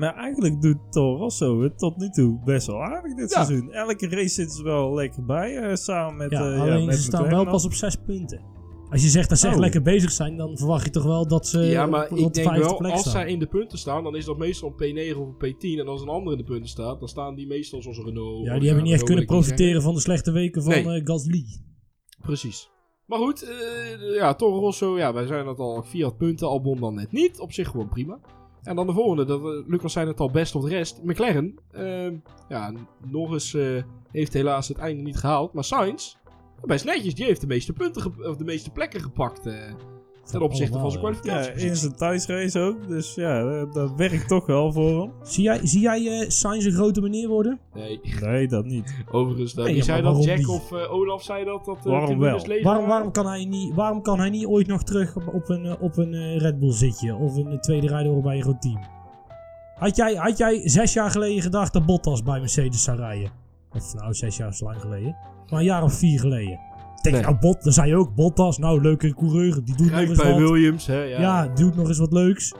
[0.00, 3.44] Maar eigenlijk doet Toro Rosso het tot nu toe best wel aardig dit Ja.
[3.44, 3.72] seizoen.
[3.72, 5.56] Elke race zitten ze wel lekker bij.
[5.56, 8.40] eh, samen met, Ja, eh, ja, alleen met ze staan wel pas op zes punten.
[8.90, 9.60] Als je zegt dat ze echt Oh.
[9.60, 12.26] lekker bezig zijn, dan verwacht je toch wel dat ze ja, op- maar rond ik
[12.26, 13.12] de denk vijfde wel, als staan.
[13.12, 15.78] zij in de punten staan, dan is dat meestal een P9 of een P10.
[15.80, 18.44] En als een ander in de punten staat, dan staan die meestal zoals Renault.
[18.46, 21.00] Ja, die hebben niet echt Renault kunnen profiteren van de slechte weken van Nee.
[21.00, 21.44] eh, Gasly.
[22.22, 22.70] Precies.
[23.06, 25.82] Maar goed, eh, ja, Toro Rosso, ja, wij zijn het al.
[25.82, 27.40] Fiat punten, Albon dan net niet.
[27.40, 28.18] Op zich gewoon prima.
[28.62, 31.02] En dan de volgende, dat, eh, Lucas zei het al best of de rest.
[31.02, 32.10] McLaren, eh,
[32.48, 32.72] ja,
[33.06, 35.52] Norris eh, heeft helaas het einde niet gehaald.
[35.52, 36.14] Maar Sainz,
[36.64, 39.42] best netjes, die heeft de meeste punten, of de meeste plekken gepakt.
[40.24, 41.68] Eh, ten opzichte van zijn Allemaal, Ja, kwalificatie.
[41.68, 42.88] in zijn thuisrace ook.
[42.88, 45.12] Dus ja, dat, dat werkt toch wel voor hem.
[45.22, 47.58] Zie jij, zie jij eh, Sainz een grote meneer worden?
[47.74, 48.94] Nee, Nee, dat niet.
[49.10, 50.24] overigens, uh, Nee, wie ja, zei dat?
[50.24, 50.46] Jack niet?
[50.48, 51.64] of eh, Olaf zei dat?
[51.64, 52.40] dat uh, Waarom wel?
[52.62, 55.66] Waarom, waarom, kan hij niet, waarom kan hij niet ooit nog terug op, op een,
[55.66, 57.14] eh, op een eh, Red Bull zitje?
[57.14, 58.78] Of een eh, tweede rijder bij een groot team?
[59.74, 63.30] Had jij, had jij zes jaar geleden gedacht dat Bottas bij Mercedes zou rijden?
[63.72, 65.16] Of nou, zes jaar is lang geleden.
[65.50, 66.58] Maar een jaar of vier geleden.
[67.02, 67.24] Denk, Nee.
[67.24, 69.64] nou, Bot, dan zei je ook, Bottas, nou, leuke coureur.
[69.64, 70.40] Die doet nog eens bij wat.
[70.40, 71.02] Williams, hè.
[71.02, 71.20] Ja.
[71.20, 72.54] Ja, die doet nog eens wat leuks.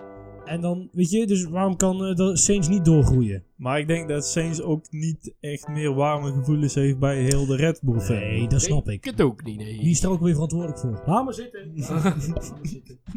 [0.44, 3.44] En dan, weet je, dus waarom kan de Saints niet doorgroeien?
[3.56, 7.56] Maar ik denk dat Sainz ook niet echt meer warme gevoelens heeft bij heel de
[7.56, 8.16] Red Bull fan.
[8.16, 9.04] Nee, dat snap Ik ik.
[9.04, 9.78] het ook niet, nee.
[9.80, 11.02] Wie is er ook weer verantwoordelijk voor?
[11.06, 11.72] Laat maar zitten.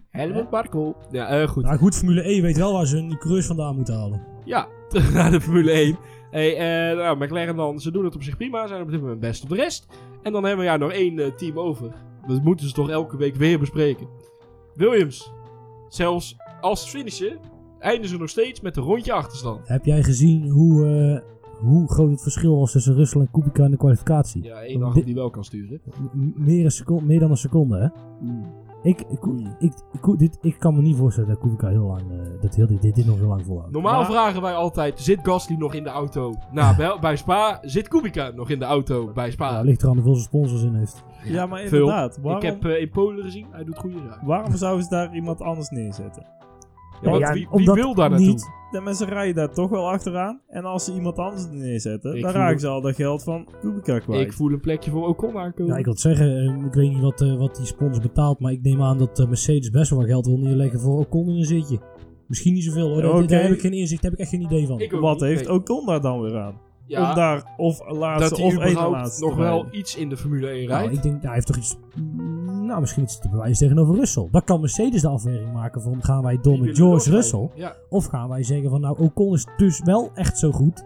[0.09, 0.95] Helmut Marko.
[1.11, 1.63] Ja, eh, goed.
[1.63, 4.21] Nou goed, Formule E weet wel waar ze hun coureurs vandaan moeten halen.
[4.45, 5.97] Ja, terug naar de Formule 1.
[6.31, 8.67] Hey, eh, nou, McLaren dan, ze doen het op zich prima.
[8.67, 9.87] Zijn op dit moment best op de rest.
[10.23, 11.91] En dan hebben we ja nog één eh, team over.
[12.27, 14.07] Dat moeten ze toch elke week weer bespreken.
[14.73, 15.31] Williams.
[15.87, 17.37] Zelfs als ze finishen,
[17.79, 19.67] eindigen ze nog steeds met een rondje achterstand.
[19.67, 23.71] Heb jij gezien hoe, eh, hoe groot het verschil was tussen Russell en Kubica in
[23.71, 24.43] de kwalificatie?
[24.43, 25.81] Ja, één achter die wel kan sturen.
[26.35, 27.87] Meer, een seconde, meer dan een seconde, hè?
[28.83, 29.19] Ik, ik,
[29.59, 32.67] ik, ik, dit, ik kan me niet voorstellen dat Kubica heel lang, eh, dat heel,
[32.67, 33.71] dit, dit, dit nog heel lang volhoudt.
[33.71, 36.33] Normaal Maar- vragen wij altijd, zit Gasly nog in de auto?
[36.51, 39.49] Nou, bij, bij Spa zit Kubica nog in de auto bij Spa.
[39.51, 41.03] Ja, ligt eraan hoeveel zijn sponsors in heeft.
[41.23, 42.17] Ja, maar inderdaad.
[42.21, 44.27] Waarom, Ik heb eh, in Polen gezien, hij doet goede zaken.
[44.27, 46.25] waarom zouden ze daar iemand anders neerzetten?
[47.03, 48.27] Ja, wie, wie omdat wil daar naartoe?
[48.27, 50.41] niet- De mensen rijden daar toch wel achteraan.
[50.47, 53.99] En als ze iemand anders neerzetten, Ik dan raken ze al dat geld van Kubica
[53.99, 54.21] kwijt.
[54.21, 55.71] Ik voel een plekje voor Ocon aankomen.
[55.73, 58.39] Ja, ik wil het zeggen, eh, ik weet niet wat, eh, wat die sponsor betaalt,
[58.39, 61.29] maar ik neem aan dat eh, Mercedes best wel wat geld wil neerleggen voor Ocon
[61.29, 61.79] in een zitje.
[62.27, 64.67] Misschien niet zoveel hoor, daar, heb ik geen inzicht, daar heb ik echt geen idee
[64.67, 64.99] van.
[64.99, 65.55] Wat niet, heeft nee.
[65.57, 66.59] Ocon daar dan weer aan?
[66.87, 70.67] Ja, Om daar of laatste of één laatste nog wel iets in de Formule 1
[70.67, 70.95] Nou, rijdt.
[70.97, 71.77] ik denk, hij heeft toch iets,
[72.73, 74.27] nou misschien iets te bewijzen tegenover Russell.
[74.31, 77.09] Dan kan Mercedes de afweging maken van, gaan wij door met George.
[77.09, 77.49] Russell?
[77.55, 80.83] Ja, Of gaan wij zeggen van, nou Ocon is dus wel echt zo goed.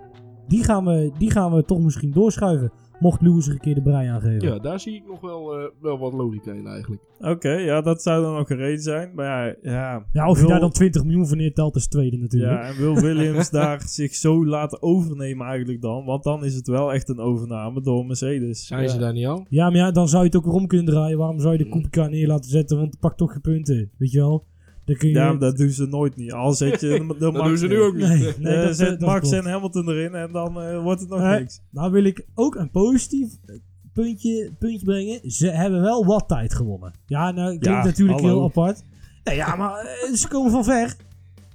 [0.48, 2.72] Die gaan we, die gaan we toch misschien doorschuiven.
[3.00, 4.48] Mocht Lewis er een keer de brei aangeven.
[4.48, 7.02] ja, daar zie ik nog wel, eh, wel wat logica in eigenlijk.
[7.20, 9.12] Oké, ja, dat zou dan ook een reden zijn.
[9.16, 12.18] Maar ja, ja, Ja, of je wil- daar dan 20 miljoen voor neertelt is tweede
[12.18, 12.52] natuurlijk.
[12.52, 16.06] Ja, en wil Williams daar zich zo laten overnemen eigenlijk dan?
[16.06, 18.68] Want dan is het wel echt een overname door Mercedes.
[18.68, 18.88] Zijn ja.
[18.88, 19.46] ze daar niet al?
[19.50, 21.18] Ja, maar ja, dan zou je het ook weer om kunnen draaien.
[21.18, 21.72] Waarom zou je de Mm.
[21.72, 22.78] Kubica neer laten zetten?
[22.78, 24.46] Want het pakt toch geen punten, weet je wel?
[24.88, 25.16] Dan kun je...
[25.16, 26.34] Ja, maar dat doen ze nooit niet.
[26.34, 28.08] Al zet je de, Dat Max doen ze nu ook niet.
[28.08, 29.46] Nee, nee Eh, dat, zet dat Max klopt.
[29.46, 31.40] en Hamilton erin en dan eh, wordt het nog Nee.
[31.40, 31.62] niks.
[31.72, 33.56] Nou wil ik ook een positief eh,
[33.94, 35.32] puntje, puntje brengen.
[35.32, 36.94] Ze hebben wel wat tijd gewonnen.
[37.06, 38.34] Ja, nou klinkt Ja, natuurlijk hallo.
[38.36, 38.84] heel apart.
[39.24, 40.96] Nee, ja, maar eh, ze komen van ver.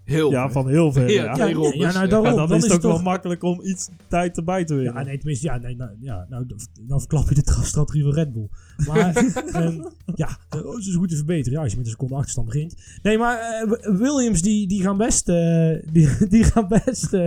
[0.04, 0.52] Heel Ja, ver.
[0.52, 1.10] van heel ver.
[1.10, 2.36] Ja, Ja, ja, nou, daarom.
[2.36, 4.92] Dan, dan is het ook toch- wel makkelijk om iets tijd erbij te winnen.
[4.94, 6.46] Ja, nee, tenminste, ja, nee, nou, ja, nou,
[6.80, 8.48] dan verklap je de tra- strategie van Red Bull.
[8.86, 9.16] Maar,
[9.52, 9.80] ehm,
[10.14, 11.52] ja, eh, oh, ze is goed te verbeteren.
[11.52, 12.74] Ja, als je met een seconde achterstand begint.
[13.02, 17.20] Nee, maar eh, Williams, die, die gaan best, eh, die, die gaan best, eh,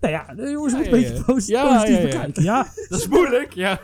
[0.00, 2.02] nou ja, de jongens Ja, moeten een ja, beetje positief ja, ja.
[2.02, 2.42] bekijken.
[2.42, 3.78] Ja, Dat is moeilijk, ja.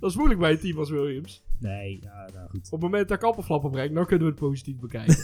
[0.00, 1.42] dat is moeilijk bij een team als Williams.
[1.58, 2.64] nee, ja, nou goed.
[2.64, 5.16] Op het moment dat ik appelflappen breng, dan kunnen we het positief bekijken.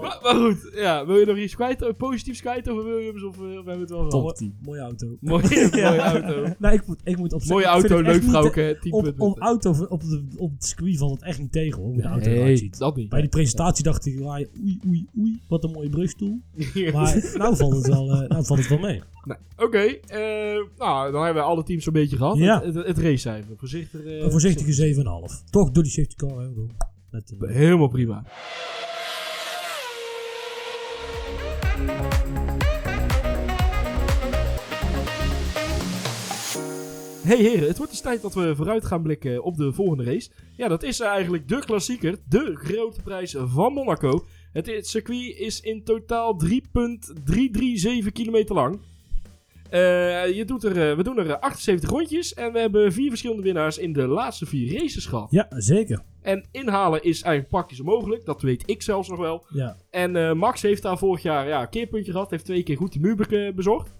[0.00, 3.36] Maar, maar goed, ja, wil je nog iets kwijt, eh, positiefs kwijt over Williams of,
[3.36, 4.36] eh, of hebben we het wel gehad?
[4.36, 5.06] Top Mooie auto.
[5.20, 6.54] Mooie, mooie auto.
[6.58, 10.00] Nou, ik moet, ik moet op Mooie auto, leuk vrouwke, 10 Op, op, auto, op,
[10.00, 12.78] de, op het circuit valt het echt niet tegen hoor, hoe de auto eruit ziet.
[12.78, 13.08] dat niet.
[13.08, 14.48] Bij die presentatie dacht ik, oei,
[14.86, 16.40] oei, oei, wat een mooie brugstoel.
[16.92, 19.02] Maar nou valt het wel, eh, nou valt het wel mee.
[19.24, 20.18] Nee, Oké, eh,
[20.78, 22.36] nou, dan hebben we alle teams zo'n beetje gehad.
[22.36, 22.62] Ja.
[22.64, 24.00] Het, het, het racecijfer, voorzichtig.
[24.04, 25.50] Een voorzichtige 7,5.
[25.50, 26.40] Toch door die safety car.
[26.40, 26.48] Hè.
[27.10, 28.24] Met, Helemaal prima.
[37.30, 40.30] Hey heren, het wordt dus tijd dat we vooruit gaan blikken op de volgende race.
[40.56, 44.24] Ja, dat is eigenlijk de klassieker, de grote prijs van Monaco.
[44.52, 48.80] Het, circuit is in totaal 3,337 kilometer lang.
[49.70, 53.08] Eh, je doet er, eh, we doen er eh, 78 rondjes en we hebben vier
[53.08, 55.30] verschillende winnaars in de laatste vier races gehad.
[55.30, 56.02] ja, zeker.
[56.22, 58.24] En inhalen is eigenlijk praktisch onmogelijk.
[58.24, 59.44] Dat weet ik zelfs nog wel.
[59.48, 59.76] Ja.
[59.90, 62.30] En eh, Max heeft daar vorig jaar ja, een keerpuntje gehad.
[62.30, 63.92] Heeft twee keer goed de muur be- bezocht.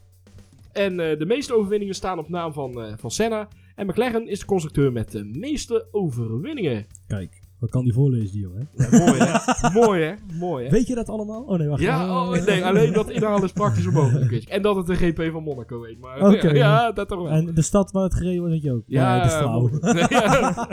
[0.72, 3.48] En eh, de meeste overwinningen staan op naam van, eh, van Senna.
[3.74, 6.86] En McLaren is de constructeur met de meeste overwinningen.
[7.06, 8.68] Kijk, wat kan die voorlezen, die jongen?
[8.76, 9.70] Ja, mooi hè?
[9.86, 10.14] mooi hè?
[10.38, 10.70] Mooi hè?
[10.70, 11.42] Weet je dat allemaal?
[11.42, 11.80] Oh nee, wacht.
[11.82, 14.30] Ja, Eh, oh, nee, alleen dat inhalen is praktisch onmogelijk.
[14.30, 14.46] is.
[14.46, 16.00] En dat het een GP van Monaco heet.
[16.00, 17.28] Maar ja, dat toch wel.
[17.32, 18.82] En de stad waar het gereden wordt, weet je ook.
[18.86, 19.82] ja, Nee, dat.
[19.94, 20.68] Nee, ja.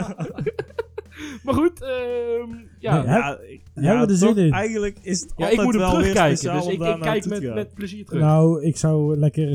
[1.44, 2.96] maar goed, ehm, ja.
[3.02, 4.52] Nee, Ja, ik- hebben ja, we er toch, zin in?
[4.52, 7.74] Eigenlijk is het Ja, ik moet hem wel weer terugkijken, dus ik, kijk met, met
[7.74, 8.22] plezier terug.
[8.22, 9.48] Nou, ik zou lekker...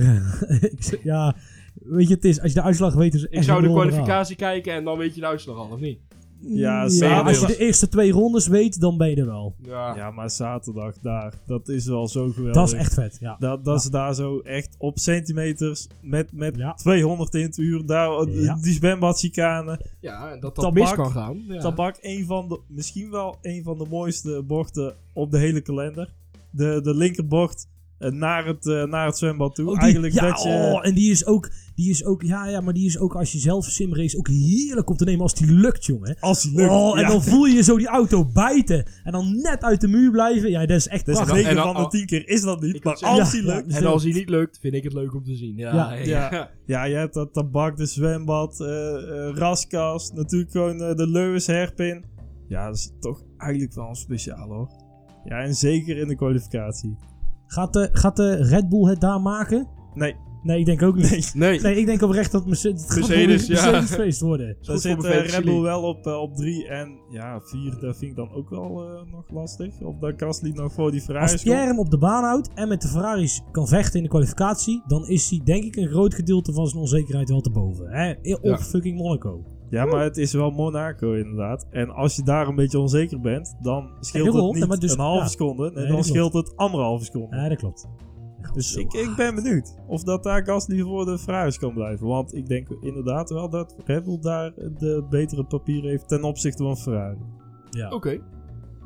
[0.77, 1.35] ik zou- ja,
[1.73, 3.13] weet je, het is, als je de uitslag weet...
[3.13, 5.69] Is het ik echt zou de kwalificatie kijken en dan weet je de uitslag al,
[5.71, 5.99] of niet?
[6.47, 9.55] Ja, Ja, als je de eerste twee rondes weet, dan ben je er wel.
[9.61, 9.95] Ja.
[9.95, 12.53] Ja, maar zaterdag daar, dat is wel zo geweldig.
[12.53, 13.35] Dat is echt vet, ja.
[13.39, 16.73] Dat, dat is daar zo echt op centimeters met, met Ja.
[16.73, 17.85] 200 in het uur.
[17.85, 18.57] Daar, Ja.
[18.61, 19.79] Die zwembadchicane.
[19.99, 20.73] Ja, en dat dat Tabak.
[20.83, 21.43] mis kan gaan.
[21.47, 21.59] Ja.
[21.59, 26.13] Tabak, een van de, misschien wel een van de mooiste bochten op de hele kalender.
[26.49, 27.67] De, de linkerbocht
[28.11, 29.65] naar, het, eh, naar het zwembad toe.
[29.67, 30.49] Oh, die- Eigenlijk ja, dat je...
[30.49, 33.31] oh, en die is ook, die is ook, ja, ja, maar die is ook als
[33.31, 36.17] je zelf een simrace ook heerlijk op te nemen als die lukt, jongen.
[36.19, 36.71] Als hij lukt.
[36.71, 37.07] Oh, en ja.
[37.09, 38.85] dan voel je zo die auto bijten.
[39.03, 40.49] En dan net uit de muur blijven.
[40.49, 41.35] Ja, dat is echt Dus prachtig.
[41.35, 42.83] 9 En dan- van de 10 keer is dat niet.
[42.83, 43.71] Maar als ja, lukt...
[43.71, 43.77] ja.
[43.77, 45.57] En als hij niet lukt, vind ik het leuk om te zien.
[45.57, 46.49] Ja, Ja, ja.
[46.65, 50.13] Ja, je hebt dat tabak, de zwembad, eh eh, raskast.
[50.13, 52.03] Natuurlijk gewoon eh, de Lewis hairpin.
[52.47, 54.69] Ja, dat is toch eigenlijk wel een speciaal hoor.
[55.25, 56.95] Ja, en zeker in de kwalificatie.
[57.53, 59.67] Gaat, de, gaat de Red Bull het daar maken?
[59.93, 61.31] Nee, Nee, ik denk ook niet.
[61.35, 61.61] nee.
[61.61, 63.53] Nee, ik denk oprecht dat Mercedes, het Mercedes, ja.
[63.53, 64.47] Mercedes-feest worden.
[64.47, 67.71] Daar goed voor zit fantasy Red Bull wel op, eh, op 3 en ja, 4,
[67.79, 69.81] dat vind ik dan ook wel eh, nog lastig.
[69.81, 72.67] Of dat Gasly nog voor die Als Ferraris Pierre hem op de baan houdt en
[72.67, 76.13] met de Ferraris kan vechten in de kwalificatie, dan is hij denk ik een groot
[76.13, 77.87] gedeelte van zijn onzekerheid wel te boven.
[77.89, 78.11] Hè?
[78.11, 78.57] Op Ja.
[78.57, 79.43] fucking Monaco.
[79.73, 81.67] Ja, maar het is wel Monaco inderdaad.
[81.71, 85.23] En als je daar een beetje onzeker bent, dan scheelt het niet dus- een halve
[85.23, 85.27] ja.
[85.27, 85.71] seconde.
[85.71, 87.35] Nee, En dan scheelt het anderhalve seconde.
[87.35, 87.87] Ja, dat klopt.
[88.53, 92.07] Dus ik, ik ben benieuwd of dat daar Gasly voor de Ferraris kan blijven.
[92.07, 96.63] Want ik denk inderdaad wel dat Red Bull daar de betere papieren heeft ten opzichte
[96.63, 97.17] van Ferrari.
[97.69, 97.89] Ja.
[97.89, 98.19] Oké.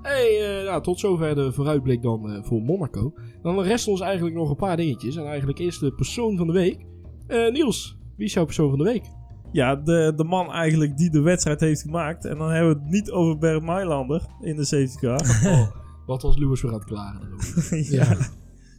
[0.01, 3.13] Hey, eh, nou, tot zover de vooruitblik dan eh, voor Monaco.
[3.41, 5.15] Dan resten ons eigenlijk nog een paar dingetjes.
[5.15, 6.85] En eigenlijk eerst de persoon van de week.
[7.27, 9.15] Eh, Niels, wie is jouw persoon van de week?
[9.51, 12.25] Ja, de, de man eigenlijk die de wedstrijd heeft gemaakt.
[12.25, 15.21] En dan hebben we het niet over Bernd Mailander in de safety car.
[15.51, 15.67] Oh,
[16.05, 17.29] wat was Lewis weer aan het klaren
[17.99, 18.17] ja.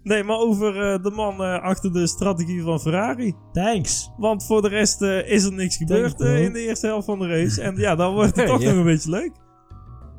[0.02, 3.34] Nee, maar over eh, de man eh, achter de strategie van Ferrari.
[3.52, 4.10] Thanks.
[4.16, 7.26] Want voor de rest eh, is er niks gebeurd in de eerste helft van de
[7.26, 7.62] race.
[7.62, 9.32] En ja, dan wordt het toch nog een beetje leuk.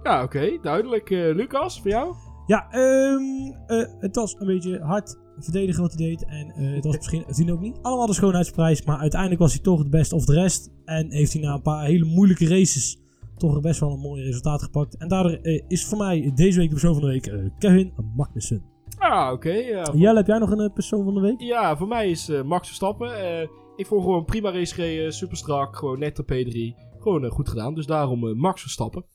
[0.03, 1.09] Ja, oké, duidelijk.
[1.09, 2.13] Eh, Lucas, voor jou?
[2.45, 3.21] Ja, ehm,
[3.67, 6.25] eh, het was een beetje hard verdedigen wat hij deed.
[6.25, 8.83] En eh, het was misschien, zien ook niet allemaal de schoonheidsprijs.
[8.83, 10.71] Maar uiteindelijk was hij toch het best of de rest.
[10.85, 12.99] En heeft hij na een paar hele moeilijke races
[13.37, 14.97] toch best wel een mooi resultaat gepakt.
[14.97, 17.93] En daardoor eh, is voor mij deze week de persoon van de week eh, Kevin
[18.15, 18.63] Magnussen.
[18.97, 19.81] Ah, oké.
[19.83, 21.41] voor- Jelle, heb jij nog een persoon van de week?
[21.41, 23.09] Ja, voor mij is Max Verstappen.
[23.75, 26.87] Ik vond gewoon prima race gereden, super strak, gewoon net de P3.
[27.01, 29.05] Gewoon goed gedaan, dus daarom Max Verstappen.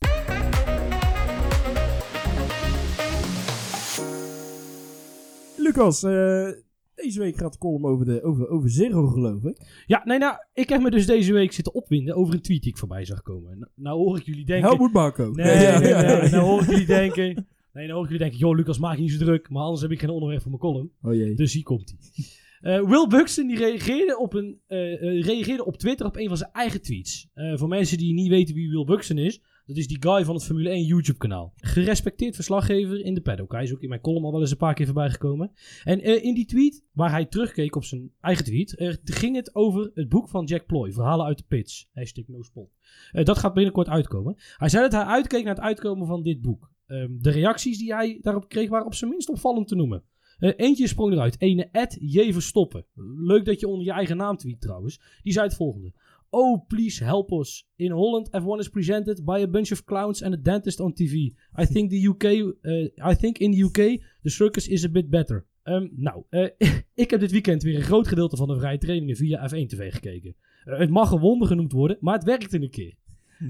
[5.64, 6.48] Lucas, eh,
[6.94, 9.84] deze week gaat de column over, de, over, over Zero geloof ik.
[9.86, 12.70] Ja, nee, nou, ik heb me dus deze week zitten opwinden over een tweet die
[12.70, 13.58] ik voorbij zag komen.
[13.58, 14.68] Nou, nou hoor ik jullie denken...
[14.68, 15.30] Helmoet Marco.
[15.30, 17.46] Nee, nee, nee, nee, nou hoor ik jullie denken...
[17.72, 19.50] Nee, nou hoor ik jullie denken, joh Lucas, maak je niet zo druk.
[19.50, 20.90] Maar anders heb ik geen onderwerp voor mijn column.
[21.02, 21.34] Oh jee.
[21.34, 22.24] Dus hier komt hij.
[22.60, 26.50] Eh, Will Buxton die reageerde, op een, eh, reageerde op Twitter op een van zijn
[26.52, 27.28] eigen tweets.
[27.54, 30.44] Voor mensen die niet weten wie Will Buxton is, dat is die guy van het
[30.44, 31.52] Formule 1 YouTube kanaal.
[31.56, 33.52] Gerespecteerd verslaggever in de paddock.
[33.52, 35.52] Hij is ook in mijn column al wel eens een paar keer voorbij gekomen.
[35.84, 39.90] En eh, in die tweet, waar hij terugkeek op zijn eigen tweet, ging het over
[39.94, 41.88] het boek van Jack Ploy, Verhalen uit de Pits.
[41.92, 42.70] Hashtag no spot.
[43.12, 44.34] Eh, dat gaat binnenkort uitkomen.
[44.56, 46.72] Hij zei dat hij uitkeek naar het uitkomen van dit boek.
[46.86, 50.04] Ehm, de reacties die hij daarop kreeg waren op zijn minst opvallend te noemen.
[50.38, 51.40] Eh, eentje sprong eruit.
[51.40, 52.32] Ene Ed J.
[52.32, 52.86] Verstoppen.
[53.16, 55.00] Leuk dat je onder je eigen naam tweet trouwens.
[55.22, 55.92] Die zei het volgende.
[56.36, 57.64] Oh, please help us.
[57.76, 61.32] In Holland, F1 is presented by a bunch of clowns and a dentist on TV.
[61.56, 65.10] I think, the UK, eh, I think in the UK the circus is a bit
[65.10, 65.46] better.
[65.62, 66.48] Ehm, nou, eh,
[67.04, 69.92] ik heb dit weekend weer een groot gedeelte van de vrije trainingen via F1 TV
[69.92, 70.34] gekeken.
[70.64, 72.94] Eh, het mag een wonder genoemd worden, maar het werkte een keer.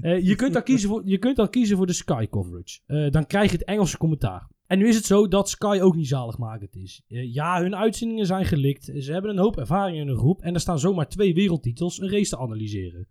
[0.01, 3.09] Je, kunt dan kiezen voor, je kunt dan kiezen voor de Sky coverage.
[3.09, 4.49] Dan krijg je het Engelse commentaar.
[4.67, 7.01] En nu is het zo dat Sky ook niet zaligmakend is.
[7.07, 8.91] Eh, ja, hun uitzendingen zijn gelikt.
[8.97, 10.41] Ze hebben een hoop ervaring in hun groep.
[10.41, 13.07] En er staan zomaar twee wereldtitels een race te analyseren.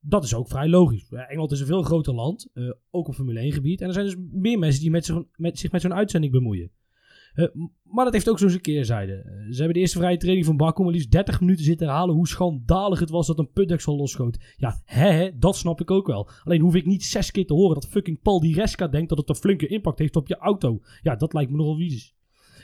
[0.00, 1.08] Dat is ook vrij logisch.
[1.10, 2.48] Eh, Engeland is een veel groter land.
[2.54, 3.80] eh, ook op Formule 1 gebied.
[3.80, 6.70] En er zijn dus meer mensen die met zich, met, zich met zo'n uitzending bemoeien.
[7.34, 7.46] Eh,
[7.82, 9.12] maar dat heeft ook zo zijn keerzijde.
[9.12, 12.14] Eh, ze hebben de eerste vrije training van Baku maar liefst 30 minuten zitten herhalen
[12.14, 14.54] hoe schandalig het was dat een putdeksel losschoot.
[14.56, 16.28] Ja, hè, dat snap ik ook wel.
[16.44, 19.18] Alleen hoef ik niet zes keer te horen dat fucking Paul Di Resca denkt dat
[19.18, 20.80] het een flinke impact heeft op je auto.
[21.00, 22.14] Ja, dat lijkt me nogal vies.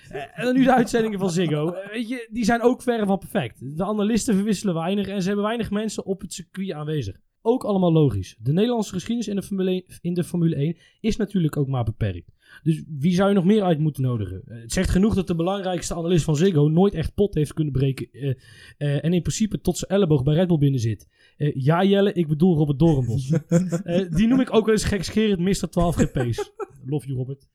[0.09, 1.75] Eh, en dan nu de uitzendingen van Ziggo.
[1.91, 3.77] Weet je, die zijn ook verre van perfect.
[3.77, 7.17] De analisten verwisselen weinig en ze hebben weinig mensen op het circuit aanwezig.
[7.43, 8.37] Ook allemaal logisch.
[8.39, 11.85] De Nederlandse geschiedenis in de Formule 1, in de Formule 1 is natuurlijk ook maar
[11.85, 12.33] beperkt.
[12.63, 14.43] Dus wie zou je nog meer uit moeten nodigen?
[14.47, 17.73] Eh, het zegt genoeg dat de belangrijkste analist van Ziggo nooit echt pot heeft kunnen
[17.73, 18.09] breken.
[18.13, 18.29] eh,
[18.79, 21.09] eh, en in principe tot zijn elleboog bij Red Bull binnen zit.
[21.37, 23.31] Eh, ja, Jelle, ik bedoel Robert Doornbos.
[23.85, 25.69] Eh, die noem ik ook wel eens gekscherend Mr.
[25.71, 26.53] 12 GP's.
[26.87, 27.49] Love you, Robert.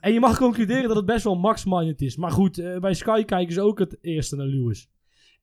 [0.00, 2.16] En je mag concluderen dat het best wel max-minded is.
[2.16, 4.88] Maar goed, bij Sky kijken ze ook het eerste naar Lewis.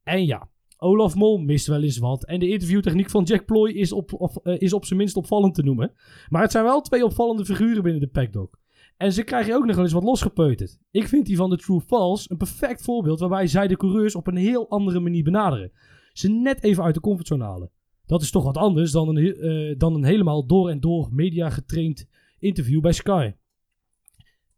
[0.04, 0.50] En ja,
[0.84, 2.26] Olaf Mol mist wel eens wat.
[2.26, 5.56] En de interviewtechniek van Jack Ploy is op, of, eh, is op zijn minst opvallend
[5.56, 5.94] te noemen.
[6.30, 8.50] Maar het zijn wel twee opvallende figuren binnen de packdog.
[8.98, 10.80] En ze krijgen ook nog wel eens wat losgepeuterd.
[10.92, 14.28] Ik vind die van de True False een perfect voorbeeld waarbij zij de coureurs op
[14.28, 15.72] een heel andere manier benaderen.
[16.12, 17.72] Ze net even uit de comfortzone halen.
[18.06, 21.50] Dat is toch wat anders dan een, eh, dan een helemaal door en door media
[21.50, 22.08] getraind
[22.40, 23.32] interview bij Sky.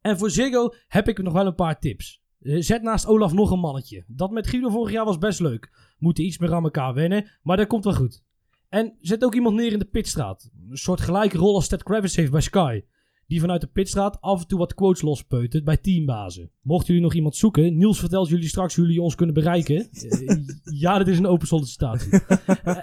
[0.02, 2.24] En voor Ziggo heb ik nog wel een paar tips.
[2.46, 4.04] Eh, zet naast Olaf nog een mannetje.
[4.08, 5.94] Dat met Guido vorig jaar was best leuk.
[5.98, 8.24] Moeten iets meer aan elkaar wennen, maar dat komt wel goed.
[8.70, 10.50] En zet ook iemand neer in de pitstraat.
[10.70, 12.82] Een soort gelijke rol als Ted Kravitz heeft bij Sky.
[13.28, 16.52] Die vanuit de pitstraat af en toe wat quotes lospeutert bij teambazen.
[16.62, 19.90] Mochten jullie nog iemand zoeken, Niels vertelt jullie straks hoe jullie ons kunnen bereiken.
[19.92, 22.20] Eh, ja, dit is een open sollicitatie.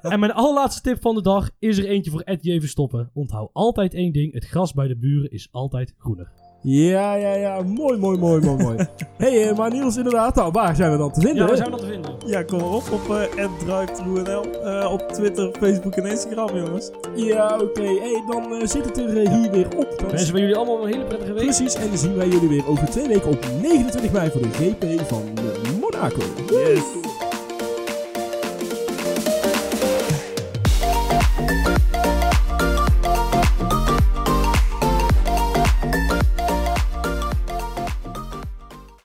[0.03, 2.61] En mijn allerlaatste tip van de dag is er eentje voor Ed J.
[2.61, 3.11] Verstoppen.
[3.13, 6.52] Onthoud altijd één ding, het gras bij de buren is altijd groener.
[6.63, 7.63] Ja, ja, ja.
[7.63, 8.77] Mooi, mooi, mooi, mooi, mooi.
[9.19, 10.35] hey, eh, maar Niels, inderdaad.
[10.35, 11.43] Nou, waar zijn we dan te vinden?
[11.43, 12.15] Ja, waar zijn we dat te vinden?
[12.27, 16.91] Ja, kom maar op op uh, eh, op Twitter, Facebook en Instagram, jongens.
[17.15, 17.83] Ja, oké.
[17.83, 19.95] Hey, dan zit het er hier weer op.
[19.99, 21.45] Dan Wensen we jullie allemaal een hele prettige week.
[21.45, 24.49] Precies, en dan zien wij jullie weer over twee weken op 29 mei voor de
[24.49, 25.23] GP van
[25.81, 26.21] Monaco.
[26.51, 27.12] Yes.